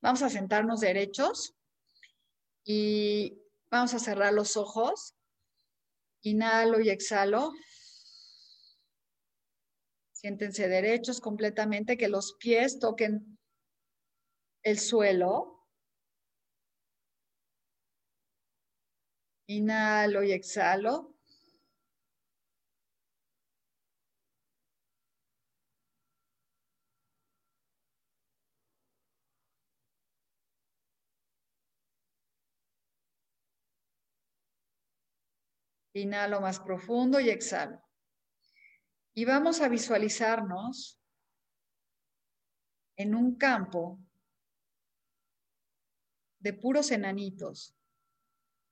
Vamos 0.00 0.22
a 0.22 0.30
sentarnos 0.30 0.80
derechos 0.80 1.54
y 2.64 3.38
vamos 3.70 3.94
a 3.94 3.98
cerrar 3.98 4.32
los 4.32 4.56
ojos. 4.56 5.14
Inhalo 6.22 6.80
y 6.80 6.90
exhalo. 6.90 7.52
Siéntense 10.12 10.68
derechos 10.68 11.20
completamente, 11.20 11.96
que 11.96 12.08
los 12.08 12.36
pies 12.40 12.78
toquen 12.78 13.38
el 14.62 14.78
suelo. 14.78 15.66
Inhalo 19.48 20.24
y 20.24 20.32
exhalo. 20.32 21.15
Inhalo 35.96 36.42
más 36.42 36.60
profundo 36.60 37.20
y 37.20 37.30
exhalo. 37.30 37.80
Y 39.14 39.24
vamos 39.24 39.62
a 39.62 39.68
visualizarnos 39.68 41.00
en 42.96 43.14
un 43.14 43.36
campo 43.36 43.98
de 46.38 46.52
puros 46.52 46.90
enanitos, 46.90 47.74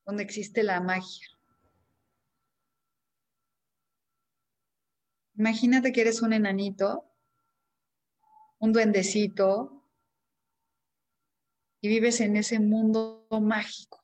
donde 0.05 0.23
existe 0.23 0.63
la 0.63 0.81
magia. 0.81 1.27
Imagínate 5.37 5.93
que 5.93 6.03
eres 6.03 6.21
un 6.21 6.35
enanito, 6.35 7.11
un 8.59 8.73
duendecito, 8.73 9.83
y 11.81 11.89
vives 11.89 12.21
en 12.21 12.37
ese 12.37 12.61
mundo 12.61 13.27
mágico, 13.31 14.04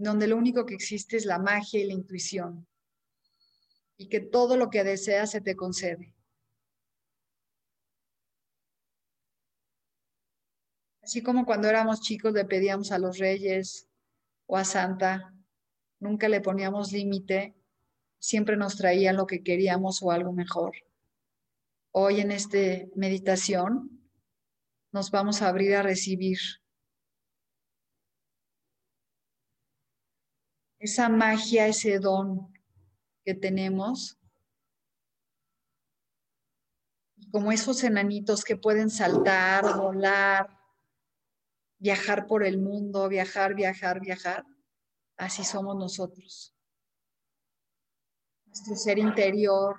donde 0.00 0.26
lo 0.26 0.36
único 0.36 0.64
que 0.64 0.74
existe 0.74 1.18
es 1.18 1.26
la 1.26 1.38
magia 1.38 1.78
y 1.78 1.84
la 1.84 1.92
intuición 1.92 2.66
y 3.98 4.08
que 4.08 4.20
todo 4.20 4.56
lo 4.56 4.70
que 4.70 4.82
deseas 4.82 5.30
se 5.30 5.42
te 5.42 5.54
concede. 5.54 6.14
Así 11.02 11.22
como 11.22 11.44
cuando 11.44 11.68
éramos 11.68 12.00
chicos 12.00 12.32
le 12.32 12.46
pedíamos 12.46 12.92
a 12.92 12.98
los 12.98 13.18
reyes 13.18 13.88
o 14.46 14.56
a 14.56 14.64
Santa, 14.64 15.34
nunca 15.98 16.30
le 16.30 16.40
poníamos 16.40 16.92
límite, 16.92 17.54
siempre 18.18 18.56
nos 18.56 18.76
traían 18.76 19.16
lo 19.16 19.26
que 19.26 19.42
queríamos 19.42 20.02
o 20.02 20.12
algo 20.12 20.32
mejor. 20.32 20.72
Hoy 21.90 22.20
en 22.20 22.32
esta 22.32 22.58
meditación 22.94 24.00
nos 24.92 25.10
vamos 25.10 25.42
a 25.42 25.48
abrir 25.48 25.74
a 25.74 25.82
recibir 25.82 26.38
esa 30.80 31.10
magia, 31.10 31.68
ese 31.68 31.98
don 31.98 32.52
que 33.22 33.34
tenemos, 33.34 34.18
como 37.30 37.52
esos 37.52 37.84
enanitos 37.84 38.42
que 38.42 38.56
pueden 38.56 38.90
saltar, 38.90 39.76
volar, 39.76 40.58
viajar 41.78 42.26
por 42.26 42.44
el 42.44 42.58
mundo, 42.58 43.08
viajar, 43.08 43.54
viajar, 43.54 44.00
viajar, 44.00 44.44
así 45.18 45.44
somos 45.44 45.76
nosotros. 45.76 46.56
Nuestro 48.46 48.74
ser 48.74 48.98
interior, 48.98 49.76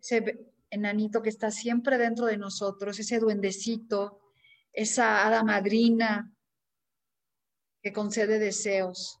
ese 0.00 0.50
enanito 0.68 1.22
que 1.22 1.30
está 1.30 1.52
siempre 1.52 1.96
dentro 1.96 2.26
de 2.26 2.36
nosotros, 2.36 2.98
ese 2.98 3.20
duendecito, 3.20 4.20
esa 4.72 5.26
hada 5.26 5.42
madrina 5.44 6.34
que 7.82 7.92
concede 7.92 8.38
deseos. 8.38 9.20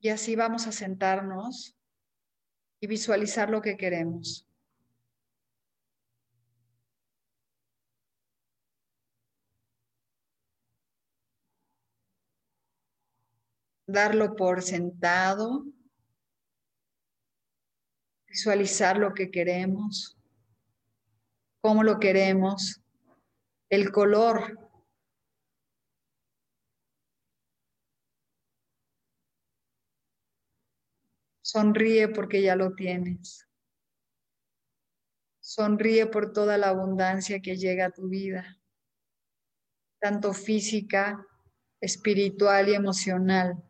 Y 0.00 0.08
así 0.08 0.34
vamos 0.34 0.66
a 0.66 0.72
sentarnos 0.72 1.76
y 2.80 2.86
visualizar 2.86 3.50
lo 3.50 3.60
que 3.60 3.76
queremos. 3.76 4.46
Darlo 13.86 14.36
por 14.36 14.62
sentado, 14.62 15.66
visualizar 18.26 18.96
lo 18.96 19.12
que 19.12 19.30
queremos, 19.30 20.19
cómo 21.60 21.82
lo 21.82 21.98
queremos, 21.98 22.80
el 23.68 23.92
color 23.92 24.58
Sonríe 31.50 32.06
porque 32.08 32.42
ya 32.42 32.54
lo 32.54 32.76
tienes. 32.76 33.44
Sonríe 35.40 36.06
por 36.06 36.32
toda 36.32 36.56
la 36.56 36.68
abundancia 36.68 37.40
que 37.40 37.56
llega 37.56 37.86
a 37.86 37.90
tu 37.90 38.08
vida, 38.08 38.60
tanto 40.00 40.32
física, 40.32 41.26
espiritual 41.80 42.68
y 42.68 42.74
emocional. 42.74 43.60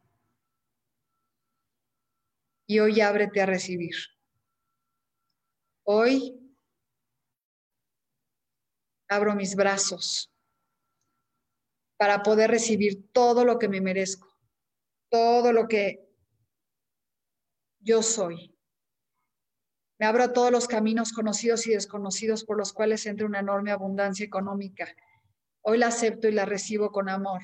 Y 2.66 2.80
hoy 2.80 3.00
ábrete 3.00 3.40
a 3.40 3.46
recibir. 3.46 3.94
Hoy 5.84 6.39
abro 9.10 9.34
mis 9.34 9.56
brazos 9.56 10.32
para 11.98 12.22
poder 12.22 12.50
recibir 12.50 13.10
todo 13.12 13.44
lo 13.44 13.58
que 13.58 13.68
me 13.68 13.80
merezco, 13.80 14.38
todo 15.10 15.52
lo 15.52 15.68
que 15.68 16.08
yo 17.80 18.02
soy. 18.02 18.56
Me 19.98 20.06
abro 20.06 20.22
a 20.22 20.32
todos 20.32 20.50
los 20.50 20.66
caminos 20.66 21.12
conocidos 21.12 21.66
y 21.66 21.72
desconocidos 21.72 22.44
por 22.44 22.56
los 22.56 22.72
cuales 22.72 23.04
entra 23.04 23.26
una 23.26 23.40
enorme 23.40 23.72
abundancia 23.72 24.24
económica. 24.24 24.88
Hoy 25.60 25.76
la 25.76 25.88
acepto 25.88 26.28
y 26.28 26.32
la 26.32 26.46
recibo 26.46 26.90
con 26.90 27.10
amor, 27.10 27.42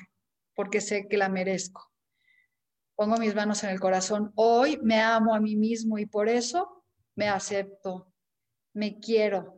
porque 0.55 0.81
sé 0.81 1.07
que 1.07 1.17
la 1.17 1.29
merezco. 1.29 1.91
Pongo 2.95 3.17
mis 3.17 3.35
manos 3.35 3.63
en 3.63 3.71
el 3.71 3.79
corazón. 3.79 4.31
Hoy 4.35 4.79
me 4.81 5.01
amo 5.01 5.35
a 5.35 5.39
mí 5.39 5.55
mismo 5.55 5.99
y 5.99 6.07
por 6.07 6.29
eso 6.29 6.83
me 7.13 7.27
acepto, 7.27 8.11
me 8.73 8.99
quiero 8.99 9.56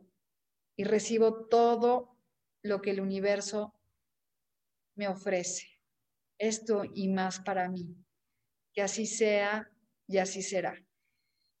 y 0.80 0.84
recibo 0.84 1.44
todo 1.44 2.16
lo 2.62 2.80
que 2.80 2.92
el 2.92 3.02
universo 3.02 3.74
me 4.96 5.08
ofrece. 5.08 5.66
Esto 6.38 6.84
y 6.94 7.08
más 7.08 7.38
para 7.40 7.68
mí. 7.68 7.94
Que 8.72 8.80
así 8.80 9.04
sea 9.04 9.70
y 10.06 10.16
así 10.16 10.40
será. 10.40 10.74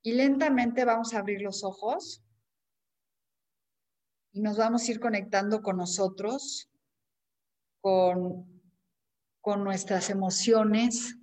Y 0.02 0.14
lentamente 0.14 0.86
vamos 0.86 1.12
a 1.12 1.18
abrir 1.18 1.42
los 1.42 1.64
ojos 1.64 2.24
y 4.32 4.40
nos 4.40 4.56
vamos 4.56 4.88
a 4.88 4.90
ir 4.90 5.00
conectando 5.00 5.60
con 5.60 5.76
nosotros, 5.76 6.70
con, 7.82 8.62
con 9.42 9.62
nuestras 9.64 10.08
emociones. 10.08 11.14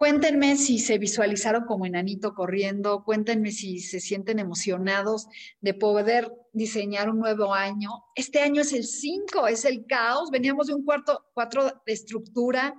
Cuéntenme 0.00 0.56
si 0.56 0.78
se 0.78 0.96
visualizaron 0.96 1.66
como 1.66 1.84
enanito 1.84 2.32
corriendo, 2.32 3.04
cuéntenme 3.04 3.50
si 3.50 3.80
se 3.80 4.00
sienten 4.00 4.38
emocionados 4.38 5.26
de 5.60 5.74
poder 5.74 6.32
diseñar 6.54 7.10
un 7.10 7.18
nuevo 7.18 7.52
año. 7.52 7.90
Este 8.14 8.40
año 8.40 8.62
es 8.62 8.72
el 8.72 8.84
5, 8.84 9.46
es 9.48 9.66
el 9.66 9.84
caos, 9.84 10.30
veníamos 10.30 10.68
de 10.68 10.74
un 10.74 10.86
cuarto, 10.86 11.26
cuatro 11.34 11.82
de 11.84 11.92
estructura 11.92 12.74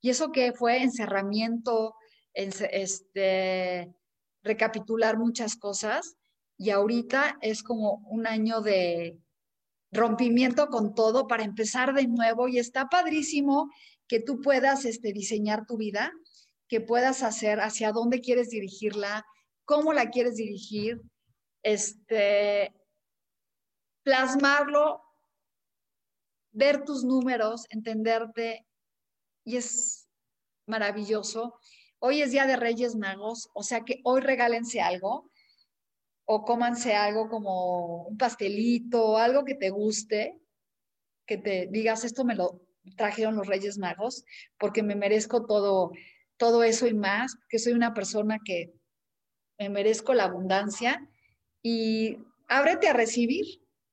y 0.00 0.10
eso 0.10 0.30
que 0.30 0.52
fue 0.52 0.80
encerramiento, 0.80 1.96
este, 2.34 3.92
recapitular 4.44 5.18
muchas 5.18 5.56
cosas 5.56 6.18
y 6.56 6.70
ahorita 6.70 7.36
es 7.40 7.64
como 7.64 7.94
un 8.08 8.28
año 8.28 8.60
de 8.60 9.18
rompimiento 9.90 10.68
con 10.68 10.94
todo 10.94 11.26
para 11.26 11.42
empezar 11.42 11.94
de 11.94 12.06
nuevo 12.06 12.46
y 12.46 12.60
está 12.60 12.88
padrísimo 12.88 13.72
que 14.06 14.20
tú 14.20 14.40
puedas 14.40 14.84
este, 14.84 15.12
diseñar 15.12 15.66
tu 15.66 15.76
vida, 15.76 16.12
que 16.70 16.80
puedas 16.80 17.24
hacer 17.24 17.58
hacia 17.60 17.90
dónde 17.90 18.20
quieres 18.20 18.48
dirigirla, 18.48 19.26
cómo 19.64 19.92
la 19.92 20.08
quieres 20.10 20.36
dirigir, 20.36 21.02
este, 21.64 22.72
plasmarlo 24.04 25.02
ver 26.52 26.84
tus 26.84 27.04
números, 27.04 27.66
entenderte, 27.70 28.66
y 29.44 29.56
es 29.56 30.08
maravilloso. 30.66 31.58
Hoy 31.98 32.22
es 32.22 32.30
Día 32.30 32.46
de 32.46 32.56
Reyes 32.56 32.94
Magos, 32.94 33.50
o 33.52 33.64
sea 33.64 33.84
que 33.84 34.00
hoy 34.04 34.20
regálense 34.20 34.80
algo 34.80 35.28
o 36.24 36.44
cómanse 36.44 36.94
algo 36.94 37.28
como 37.28 38.04
un 38.04 38.16
pastelito, 38.16 39.18
algo 39.18 39.44
que 39.44 39.56
te 39.56 39.70
guste, 39.70 40.40
que 41.26 41.36
te 41.36 41.66
digas, 41.68 42.04
esto 42.04 42.24
me 42.24 42.36
lo 42.36 42.62
trajeron 42.96 43.34
los 43.34 43.48
Reyes 43.48 43.76
Magos, 43.76 44.24
porque 44.56 44.84
me 44.84 44.94
merezco 44.94 45.46
todo, 45.46 45.90
todo 46.40 46.64
eso 46.64 46.86
y 46.86 46.94
más, 46.94 47.36
que 47.50 47.58
soy 47.58 47.74
una 47.74 47.92
persona 47.92 48.38
que 48.42 48.72
me 49.58 49.68
merezco 49.68 50.14
la 50.14 50.24
abundancia 50.24 51.06
y 51.62 52.16
ábrete 52.48 52.88
a 52.88 52.94
recibir, 52.94 53.44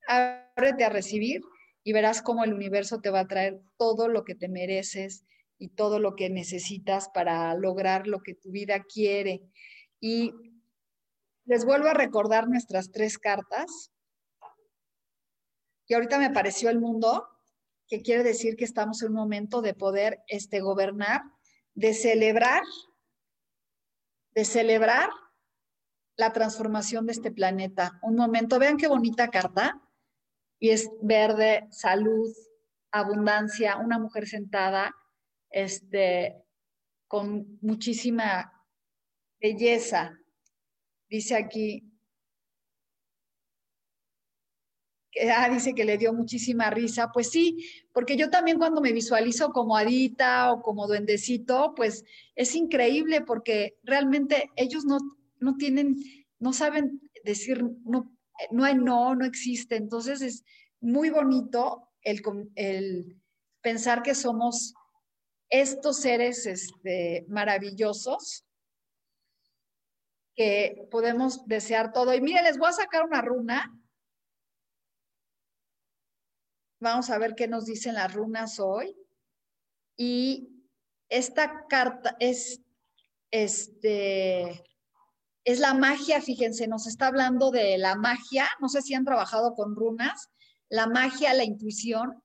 ábrete 0.07 0.85
a 0.85 0.89
recibir 0.89 1.41
y 1.83 1.91
verás 1.91 2.21
cómo 2.21 2.45
el 2.45 2.53
universo 2.53 3.01
te 3.01 3.09
va 3.09 3.19
a 3.19 3.27
traer 3.27 3.59
todo 3.75 4.07
lo 4.07 4.23
que 4.23 4.33
te 4.33 4.47
mereces 4.47 5.25
y 5.57 5.67
todo 5.67 5.99
lo 5.99 6.15
que 6.15 6.29
necesitas 6.29 7.09
para 7.09 7.53
lograr 7.53 8.07
lo 8.07 8.21
que 8.21 8.33
tu 8.33 8.49
vida 8.49 8.81
quiere. 8.81 9.41
Y 9.99 10.31
les 11.43 11.65
vuelvo 11.65 11.89
a 11.89 11.95
recordar 11.95 12.47
nuestras 12.47 12.91
tres 12.91 13.17
cartas. 13.17 13.91
Y 15.85 15.95
ahorita 15.95 16.17
me 16.17 16.27
apareció 16.27 16.69
el 16.69 16.79
mundo, 16.79 17.27
que 17.89 18.01
quiere 18.01 18.23
decir 18.23 18.55
que 18.55 18.63
estamos 18.63 19.01
en 19.01 19.09
un 19.09 19.15
momento 19.15 19.61
de 19.61 19.73
poder 19.73 20.19
este, 20.27 20.61
gobernar, 20.61 21.23
de 21.77 21.93
celebrar, 21.93 22.63
de 24.33 24.45
celebrar 24.45 25.09
la 26.17 26.33
transformación 26.33 27.05
de 27.05 27.11
este 27.11 27.31
planeta. 27.31 27.99
Un 28.01 28.15
momento, 28.15 28.57
vean 28.57 28.77
qué 28.77 28.87
bonita 28.87 29.29
carta. 29.29 29.79
Y 30.59 30.71
es 30.71 30.89
verde, 31.03 31.67
salud, 31.69 32.33
abundancia, 32.91 33.77
una 33.77 33.99
mujer 33.99 34.27
sentada, 34.27 34.95
este, 35.51 36.43
con 37.07 37.59
muchísima 37.61 38.51
belleza. 39.39 40.17
Dice 41.07 41.35
aquí, 41.35 41.93
ah, 45.35 45.49
dice 45.49 45.73
que 45.73 45.85
le 45.85 45.97
dio 45.97 46.13
muchísima 46.13 46.69
risa. 46.69 47.11
Pues 47.11 47.29
sí, 47.29 47.65
porque 47.93 48.15
yo 48.17 48.29
también 48.29 48.57
cuando 48.57 48.81
me 48.81 48.93
visualizo 48.93 49.51
como 49.51 49.77
adita 49.77 50.51
o 50.51 50.61
como 50.61 50.87
duendecito, 50.87 51.73
pues 51.75 52.03
es 52.35 52.55
increíble 52.55 53.21
porque 53.21 53.77
realmente 53.83 54.51
ellos 54.55 54.85
no, 54.85 54.97
no 55.39 55.55
tienen, 55.57 55.95
no 56.39 56.53
saben 56.53 57.01
decir, 57.23 57.63
no, 57.85 58.15
no 58.51 58.63
hay 58.63 58.75
no, 58.75 59.15
no 59.15 59.25
existe. 59.25 59.75
Entonces 59.75 60.21
es 60.21 60.43
muy 60.79 61.09
bonito 61.09 61.89
el, 62.01 63.19
pensar 63.61 64.01
que 64.01 64.15
somos 64.15 64.73
estos 65.49 66.01
seres 66.01 66.45
este, 66.45 67.25
maravillosos 67.27 68.45
que 70.35 70.87
podemos 70.91 71.45
desear 71.47 71.91
todo. 71.91 72.13
Y 72.13 72.21
mire, 72.21 72.43
les 72.43 72.57
voy 72.57 72.69
a 72.69 72.73
sacar 72.73 73.03
una 73.03 73.21
runa. 73.21 73.76
Vamos 76.79 77.09
a 77.09 77.17
ver 77.17 77.33
qué 77.35 77.47
nos 77.47 77.65
dicen 77.65 77.95
las 77.95 78.13
runas 78.13 78.59
hoy. 78.59 78.95
Y 79.97 80.49
esta 81.09 81.65
carta 81.67 82.15
es, 82.19 82.61
este, 83.31 84.63
es 85.43 85.59
la 85.59 85.73
magia, 85.73 86.21
fíjense, 86.21 86.67
nos 86.67 86.85
está 86.85 87.07
hablando 87.07 87.49
de 87.49 87.77
la 87.77 87.95
magia. 87.95 88.47
No 88.59 88.69
sé 88.69 88.81
si 88.81 88.93
han 88.93 89.05
trabajado 89.05 89.55
con 89.55 89.75
runas. 89.75 90.29
La 90.69 90.85
magia, 90.85 91.33
la 91.33 91.45
intuición 91.45 92.21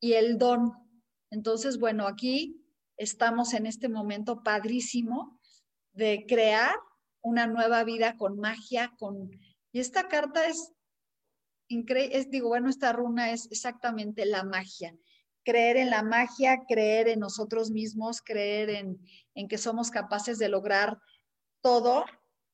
y 0.00 0.14
el 0.14 0.38
don. 0.38 0.72
Entonces, 1.30 1.78
bueno, 1.78 2.06
aquí 2.06 2.64
estamos 2.96 3.52
en 3.52 3.66
este 3.66 3.88
momento 3.88 4.42
padrísimo 4.42 5.40
de 5.92 6.24
crear 6.28 6.74
una 7.20 7.46
nueva 7.46 7.84
vida 7.84 8.16
con 8.16 8.38
magia, 8.38 8.94
con... 8.98 9.30
Y 9.72 9.80
esta 9.80 10.08
carta 10.08 10.46
es 10.46 10.72
digo, 12.30 12.48
bueno, 12.48 12.68
esta 12.68 12.92
runa 12.92 13.32
es 13.32 13.48
exactamente 13.50 14.24
la 14.26 14.44
magia. 14.44 14.94
Creer 15.44 15.76
en 15.76 15.90
la 15.90 16.02
magia, 16.02 16.60
creer 16.68 17.08
en 17.08 17.20
nosotros 17.20 17.70
mismos, 17.70 18.22
creer 18.22 18.70
en, 18.70 18.98
en 19.34 19.48
que 19.48 19.58
somos 19.58 19.90
capaces 19.90 20.38
de 20.38 20.48
lograr 20.48 20.98
todo 21.60 22.04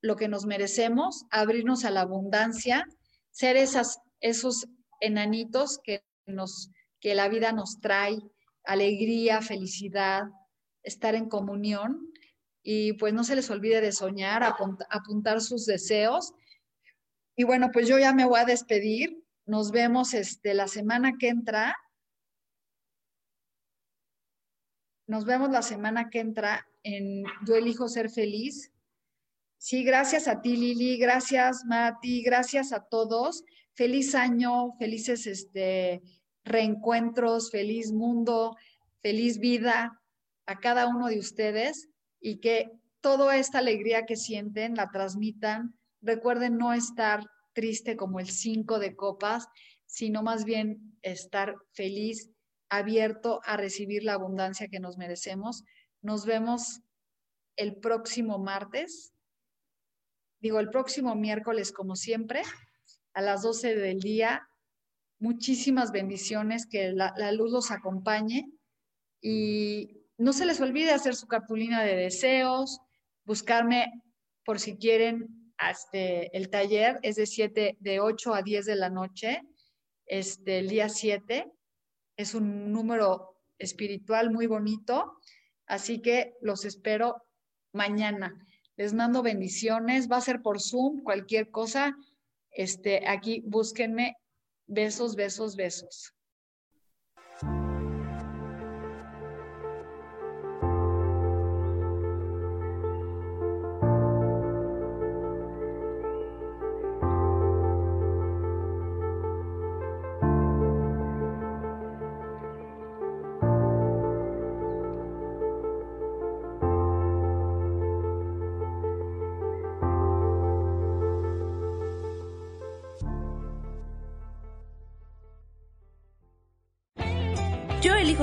lo 0.00 0.16
que 0.16 0.28
nos 0.28 0.46
merecemos, 0.46 1.24
abrirnos 1.30 1.84
a 1.84 1.90
la 1.90 2.02
abundancia, 2.02 2.86
ser 3.30 3.56
esas, 3.56 3.98
esos 4.20 4.66
enanitos 5.00 5.78
que, 5.82 6.04
nos, 6.26 6.70
que 7.00 7.14
la 7.14 7.28
vida 7.28 7.52
nos 7.52 7.80
trae, 7.80 8.18
alegría, 8.64 9.42
felicidad, 9.42 10.24
estar 10.82 11.14
en 11.14 11.28
comunión 11.28 12.10
y 12.62 12.94
pues 12.94 13.14
no 13.14 13.24
se 13.24 13.36
les 13.36 13.50
olvide 13.50 13.80
de 13.80 13.92
soñar, 13.92 14.42
apuntar 14.42 15.40
sus 15.40 15.66
deseos. 15.66 16.32
Y 17.36 17.44
bueno, 17.44 17.70
pues 17.72 17.88
yo 17.88 17.98
ya 17.98 18.12
me 18.12 18.24
voy 18.24 18.40
a 18.40 18.44
despedir. 18.44 19.24
Nos 19.46 19.70
vemos 19.70 20.14
este, 20.14 20.54
la 20.54 20.68
semana 20.68 21.14
que 21.18 21.28
entra. 21.28 21.76
Nos 25.06 25.24
vemos 25.24 25.50
la 25.50 25.62
semana 25.62 26.08
que 26.10 26.20
entra 26.20 26.66
en 26.82 27.24
Yo 27.46 27.54
elijo 27.54 27.88
ser 27.88 28.10
feliz. 28.10 28.72
Sí, 29.58 29.84
gracias 29.84 30.26
a 30.26 30.40
ti, 30.40 30.56
Lili, 30.56 30.96
gracias, 30.96 31.64
Mati, 31.66 32.22
gracias 32.22 32.72
a 32.72 32.84
todos. 32.84 33.44
Feliz 33.74 34.14
año, 34.14 34.72
felices 34.78 35.26
este, 35.26 36.02
reencuentros, 36.44 37.50
feliz 37.50 37.92
mundo, 37.92 38.56
feliz 39.00 39.38
vida 39.38 40.00
a 40.46 40.60
cada 40.60 40.86
uno 40.86 41.08
de 41.08 41.18
ustedes 41.18 41.88
y 42.20 42.40
que 42.40 42.70
toda 43.00 43.36
esta 43.36 43.58
alegría 43.58 44.06
que 44.06 44.16
sienten 44.16 44.74
la 44.74 44.90
transmitan. 44.90 45.78
Recuerden 46.02 46.56
no 46.56 46.72
estar 46.72 47.24
triste 47.52 47.96
como 47.96 48.20
el 48.20 48.30
cinco 48.30 48.78
de 48.78 48.96
copas, 48.96 49.48
sino 49.86 50.22
más 50.22 50.44
bien 50.44 50.96
estar 51.02 51.54
feliz, 51.72 52.30
abierto 52.68 53.40
a 53.44 53.56
recibir 53.56 54.04
la 54.04 54.14
abundancia 54.14 54.68
que 54.68 54.80
nos 54.80 54.96
merecemos. 54.96 55.64
Nos 56.00 56.24
vemos 56.24 56.80
el 57.56 57.76
próximo 57.76 58.38
martes, 58.38 59.12
digo 60.40 60.60
el 60.60 60.70
próximo 60.70 61.14
miércoles 61.16 61.72
como 61.72 61.96
siempre, 61.96 62.42
a 63.12 63.20
las 63.20 63.42
12 63.42 63.74
del 63.74 64.00
día. 64.00 64.48
Muchísimas 65.18 65.90
bendiciones, 65.92 66.66
que 66.66 66.92
la, 66.92 67.12
la 67.16 67.32
luz 67.32 67.50
los 67.50 67.70
acompañe 67.70 68.46
y 69.20 70.06
no 70.16 70.32
se 70.32 70.46
les 70.46 70.60
olvide 70.60 70.92
hacer 70.92 71.14
su 71.14 71.26
cartulina 71.26 71.82
de 71.82 71.96
deseos, 71.96 72.80
buscarme 73.24 73.92
por 74.44 74.60
si 74.60 74.76
quieren 74.78 75.39
este, 75.68 76.34
el 76.36 76.48
taller, 76.48 76.98
es 77.02 77.16
de 77.16 77.26
7, 77.26 77.76
de 77.80 78.00
8 78.00 78.34
a 78.34 78.42
10 78.42 78.66
de 78.66 78.76
la 78.76 78.88
noche, 78.88 79.42
este, 80.06 80.58
el 80.58 80.68
día 80.68 80.88
7. 80.88 81.50
Es 82.16 82.34
un 82.34 82.72
número 82.72 83.36
espiritual 83.58 84.30
muy 84.30 84.46
bonito, 84.46 85.18
así 85.66 86.00
que 86.00 86.34
los 86.40 86.64
espero 86.64 87.22
mañana. 87.72 88.46
Les 88.76 88.94
mando 88.94 89.22
bendiciones, 89.22 90.10
va 90.10 90.16
a 90.16 90.22
ser 90.22 90.40
por 90.40 90.60
Zoom, 90.60 91.02
cualquier 91.02 91.50
cosa, 91.50 91.96
este, 92.50 93.06
aquí 93.06 93.42
búsquenme. 93.46 94.16
Besos, 94.66 95.16
besos, 95.16 95.56
besos. 95.56 96.14